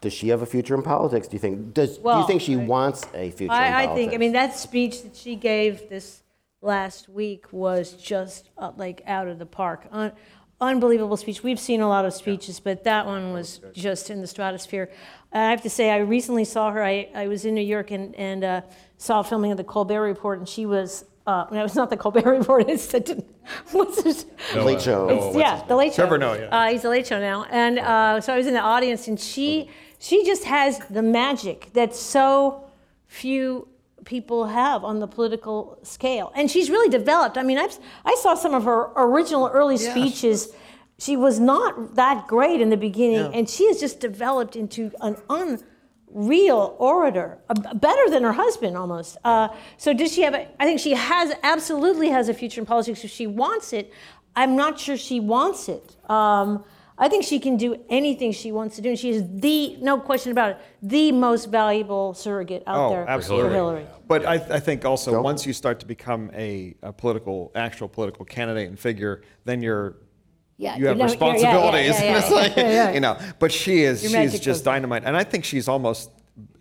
[0.00, 1.74] does she have a future in politics, do you think?
[1.74, 4.32] Does, do you think she I- wants a future in I, I think, I mean,
[4.32, 6.22] that speech that she gave this
[6.62, 9.86] last week was just uh, like out of the park.
[9.90, 10.12] Un-
[10.60, 11.42] unbelievable speech.
[11.42, 14.90] We've seen a lot of speeches, but that one was just in the stratosphere.
[15.32, 16.82] I have to say, I recently saw her.
[16.82, 18.60] I, I was in New York and, and uh,
[18.98, 21.04] saw filming of the Colbert Report, and she was.
[21.26, 22.68] Uh, no, it's not the Colbert Report.
[22.68, 23.24] It's the
[23.72, 24.26] what's this?
[24.54, 25.06] Late uh, show.
[25.06, 26.02] Noah, It's, what's yeah, the Late Show.
[26.02, 26.46] Trevor Noah, yeah.
[26.48, 29.18] Uh, he's the Late Show now, and uh, so I was in the audience, and
[29.18, 32.64] she she just has the magic that so
[33.06, 33.68] few
[34.04, 36.32] people have on the political scale.
[36.34, 37.36] And she's really developed.
[37.38, 40.52] I mean, I've, I saw some of her original early speeches.
[40.98, 45.16] She was not that great in the beginning, and she has just developed into an
[45.30, 49.16] unreal orator, a- better than her husband almost.
[49.24, 49.48] Uh,
[49.78, 50.34] so, does she have?
[50.34, 53.92] A, I think she has absolutely has a future in politics if she wants it.
[54.36, 55.96] I'm not sure she wants it.
[56.10, 56.64] Um,
[57.02, 59.98] I think she can do anything she wants to do, and she is the, no
[59.98, 63.48] question about it, the most valuable surrogate out Oh, there absolutely.
[63.48, 63.86] for Hillary.
[64.06, 68.26] But I, I think also once you start to become a, a political, actual political
[68.26, 69.96] candidate and figure, then you're
[70.58, 72.00] Yeah, you have no, yeah, yeah, yeah, responsibilities.
[72.00, 72.92] yeah, yeah, like, yeah, yeah.
[72.92, 76.10] you know, but she is Your she's just dynamite, and I think she's almost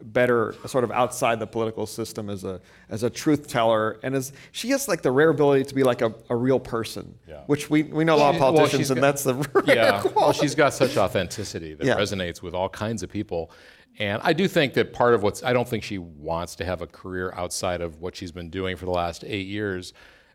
[0.01, 4.31] better sort of outside the political system as a as a truth teller and as
[4.51, 7.41] she has like the rare ability to be like a, a real person Yeah.
[7.47, 9.33] which we, we know a lot of She- well, politicians and got- that's the
[9.65, 10.03] rare yeah.
[10.15, 11.95] Well, she's got such authenticity that Yeah.
[11.97, 13.51] resonates with all kinds of people.
[13.97, 16.81] And I do think that part of what's, I don't think she wants to have
[16.81, 19.91] a career outside of what she's been doing for the last eight years.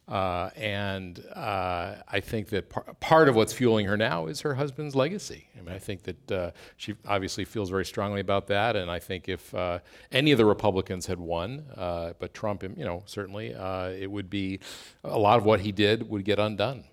[0.07, 4.55] Uh, and uh, I think that par- part of what's fueling her now is her
[4.55, 5.49] husband's legacy.
[5.57, 8.77] I mean, I think that uh, she obviously feels very strongly about that.
[8.77, 9.79] And I think if uh,
[10.13, 14.29] any of the Republicans had won, uh, but Trump, you know, certainly, uh, it would
[14.29, 14.61] be
[15.05, 16.85] a lot of what he did would get undone.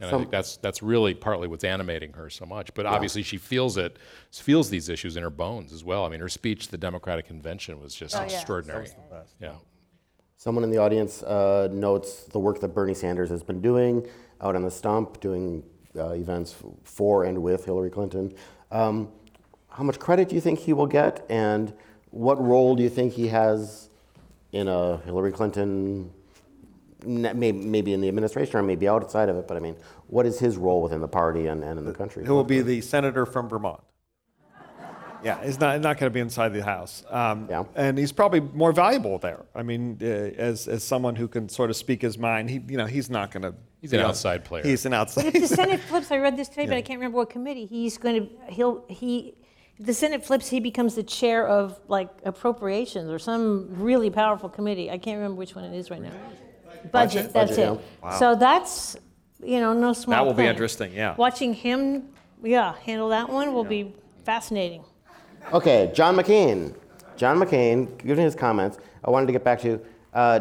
[0.00, 2.72] And I think that's that's really partly what's animating her so much.
[2.72, 3.98] But obviously, she feels it,
[4.32, 6.04] feels these issues in her bones as well.
[6.06, 8.86] I mean, her speech at the Democratic convention was just extraordinary.
[9.40, 9.54] Yeah.
[10.38, 14.06] Someone in the audience uh, notes the work that Bernie Sanders has been doing
[14.40, 15.64] out on the stump, doing
[15.96, 18.32] uh, events for and with Hillary Clinton.
[18.70, 19.08] Um,
[19.68, 21.74] how much credit do you think he will get, and
[22.10, 23.88] what role do you think he has
[24.52, 26.12] in a Hillary Clinton,
[27.04, 29.48] maybe in the administration or maybe outside of it?
[29.48, 29.74] But I mean,
[30.06, 32.24] what is his role within the party and, and in the country?
[32.24, 33.80] who will be the senator from Vermont.
[35.22, 37.04] Yeah, he's not, not going to be inside the House.
[37.10, 37.64] Um, Yeah.
[37.74, 39.44] And he's probably more valuable there.
[39.54, 42.76] I mean, uh, as, as someone who can sort of speak his mind, he, you
[42.76, 43.54] know, he's not going to.
[43.80, 44.64] He's an outside player.
[44.64, 45.26] He's an outside.
[45.26, 47.64] If the Senate flips, I read this today, but I can't remember what committee.
[47.64, 49.34] He's going to he'll he.
[49.78, 54.48] If the Senate flips, he becomes the chair of like appropriations or some really powerful
[54.48, 54.90] committee.
[54.90, 56.10] I can't remember which one it is right now.
[56.90, 57.32] Budget.
[57.32, 58.12] that's Budget, it.
[58.18, 58.96] So that's
[59.40, 60.16] you know no small.
[60.16, 61.14] That will be interesting, yeah.
[61.16, 62.08] Watching him,
[62.42, 63.94] yeah, handle that one will be
[64.24, 64.84] fascinating.
[65.52, 66.74] Okay, John McCain.
[67.16, 69.80] John McCain, given his comments, I wanted to get back to
[70.14, 70.40] uh,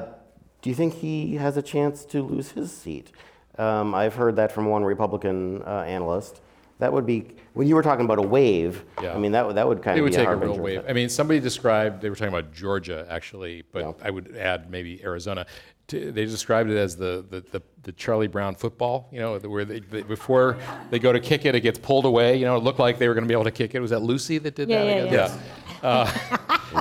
[0.62, 3.12] do you think he has a chance to lose his seat?
[3.58, 6.42] Um, I've heard that from one Republican uh, analyst.
[6.80, 9.14] That would be, when you were talking about a wave, Yeah.
[9.16, 10.64] I mean, that, would- that would kind It of would be take a harbinger real
[10.64, 10.84] wave.
[10.88, 13.92] I mean, somebody described, they were talking about Georgia, actually, but Yeah.
[14.04, 15.46] I would add maybe Arizona.
[15.88, 19.64] To, they described it as the, the, the, the Charlie Brown football, you know, where
[19.64, 20.58] they, they, before
[20.90, 22.36] they go to kick it, it gets pulled away.
[22.38, 23.80] You know, it looked like they were going to be able to kick it.
[23.80, 25.12] Was that Lucy that did Yeah, that?
[25.12, 25.40] yeah, again?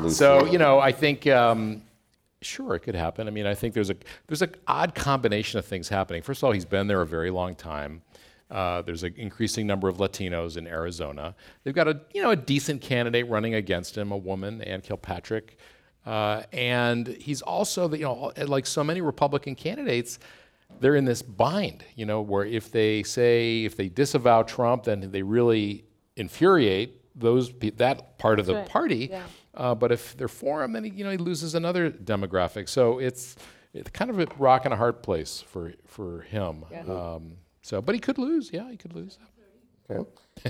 [0.02, 1.26] Uh, so, you know, I think.
[1.26, 1.82] Um,
[2.42, 3.26] Sure, it could happen.
[3.26, 3.96] I mean, I think there's a
[4.28, 6.20] there's an odd combination of things happening.
[6.22, 8.02] First of all, he's been there a very long time.
[8.50, 11.34] Uh, there's an increasing number of Latinos in Arizona.
[11.64, 15.56] They've got a you know a decent candidate running against him, a woman, Ann Kirkpatrick,
[16.06, 20.18] uh, and he's also the, you know like so many Republican candidates,
[20.80, 21.84] they're in this bind.
[21.96, 25.84] You know where if they say if they disavow Trump, then they really
[26.16, 28.68] infuriate those that part of the right.
[28.68, 29.08] party.
[29.10, 29.22] Yeah.
[29.54, 32.68] Uh, but if they're for him, then he, you know he loses another demographic.
[32.68, 33.36] So it's
[33.74, 36.64] it's kind of a rock and a hard place for for him.
[36.88, 38.50] Um, so, but he could lose.
[38.52, 39.18] Yeah, he could lose.
[39.90, 40.08] Okay.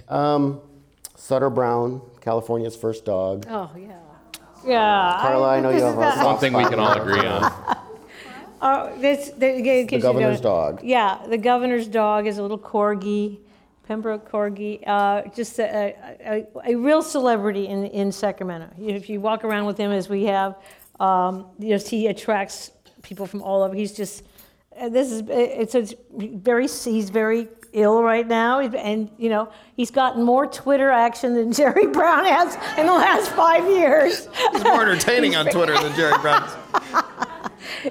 [0.09, 0.61] Um,
[1.15, 3.47] Sutter Brown, California's first dog.
[3.49, 4.01] Oh yeah.
[4.67, 5.19] Yeah.
[5.21, 6.93] Carla, I know you this have is a the- soft One thing we can all
[6.93, 7.53] agree on.
[8.61, 10.85] Oh, this, the, in case you governor's don't- dog.
[10.85, 13.39] Yeah, the governor's dog is a little corgi,
[13.87, 15.95] Pembroke corgi, uh, just a,
[16.25, 18.69] a, a, a real celebrity in, in Sacramento.
[18.81, 20.57] If you walk around with him as we have,
[20.99, 23.75] um, just he attracts people from all over.
[23.75, 24.25] He's just,
[24.81, 29.91] uh, this is, it's, it's very, he's very ill right now, and you know he's
[29.91, 34.29] gotten more Twitter action than Jerry Brown has in the last five years.
[34.53, 36.49] He's more entertaining on Twitter than Jerry Brown.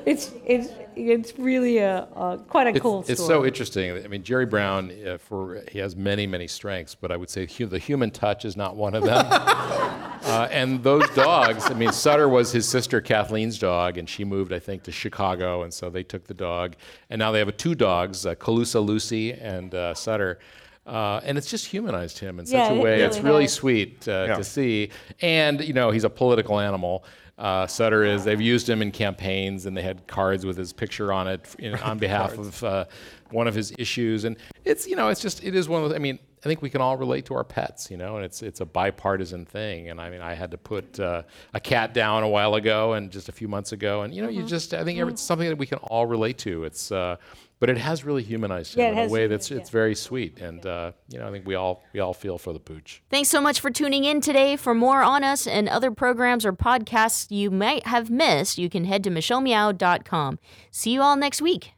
[0.05, 3.13] It's it's it's really a, a quite a It's, cool Story.
[3.13, 4.03] it's so interesting.
[4.03, 7.45] I mean, Jerry Brown, uh, for he has many, many strengths, but I would say
[7.45, 9.25] hu- the human touch is not one of them.
[9.29, 14.51] uh, and those dogs, I mean, Sutter was his sister Kathleen's dog, and she moved,
[14.53, 16.75] I think, to Chicago, and so they took the dog,
[17.09, 20.39] and now they have two dogs, uh, Colusa Lucy and uh, Sutter.
[20.87, 22.91] Uh, and it's just humanized him in such Yeah, a it way.
[22.91, 23.53] really it's really has.
[23.53, 24.35] sweet uh, Yeah.
[24.37, 24.91] to see.
[25.21, 27.03] And, you know, he's a political animal.
[27.38, 31.11] Uh, Sutter is, they've used him in campaigns and they had cards with his picture
[31.11, 32.86] on it in, on behalf of uh,
[33.31, 34.23] one of his issues.
[34.23, 36.61] And it's, you know, it's just, it is one of those, I mean, I think
[36.61, 39.89] we can all relate to our pets, you know, and it's it's a bipartisan thing.
[39.89, 41.23] And I mean, I had to put uh,
[41.55, 44.29] a cat down a while ago and just a few months ago, and you know,
[44.29, 46.63] you just I think it's something that we can all relate to.
[46.63, 47.15] It's uh,
[47.59, 49.73] but it has really humanized him Yeah, it in a way that's it's yeah.
[49.73, 52.59] very sweet, and uh, you know, I think we all we all feel for the
[52.59, 53.01] pooch.
[53.09, 54.55] Thanks so much for tuning in today.
[54.55, 58.85] For more on us and other programs or podcasts you might have missed, you can
[58.85, 60.39] head to michellemeow.com.
[60.71, 61.74] See you all next week.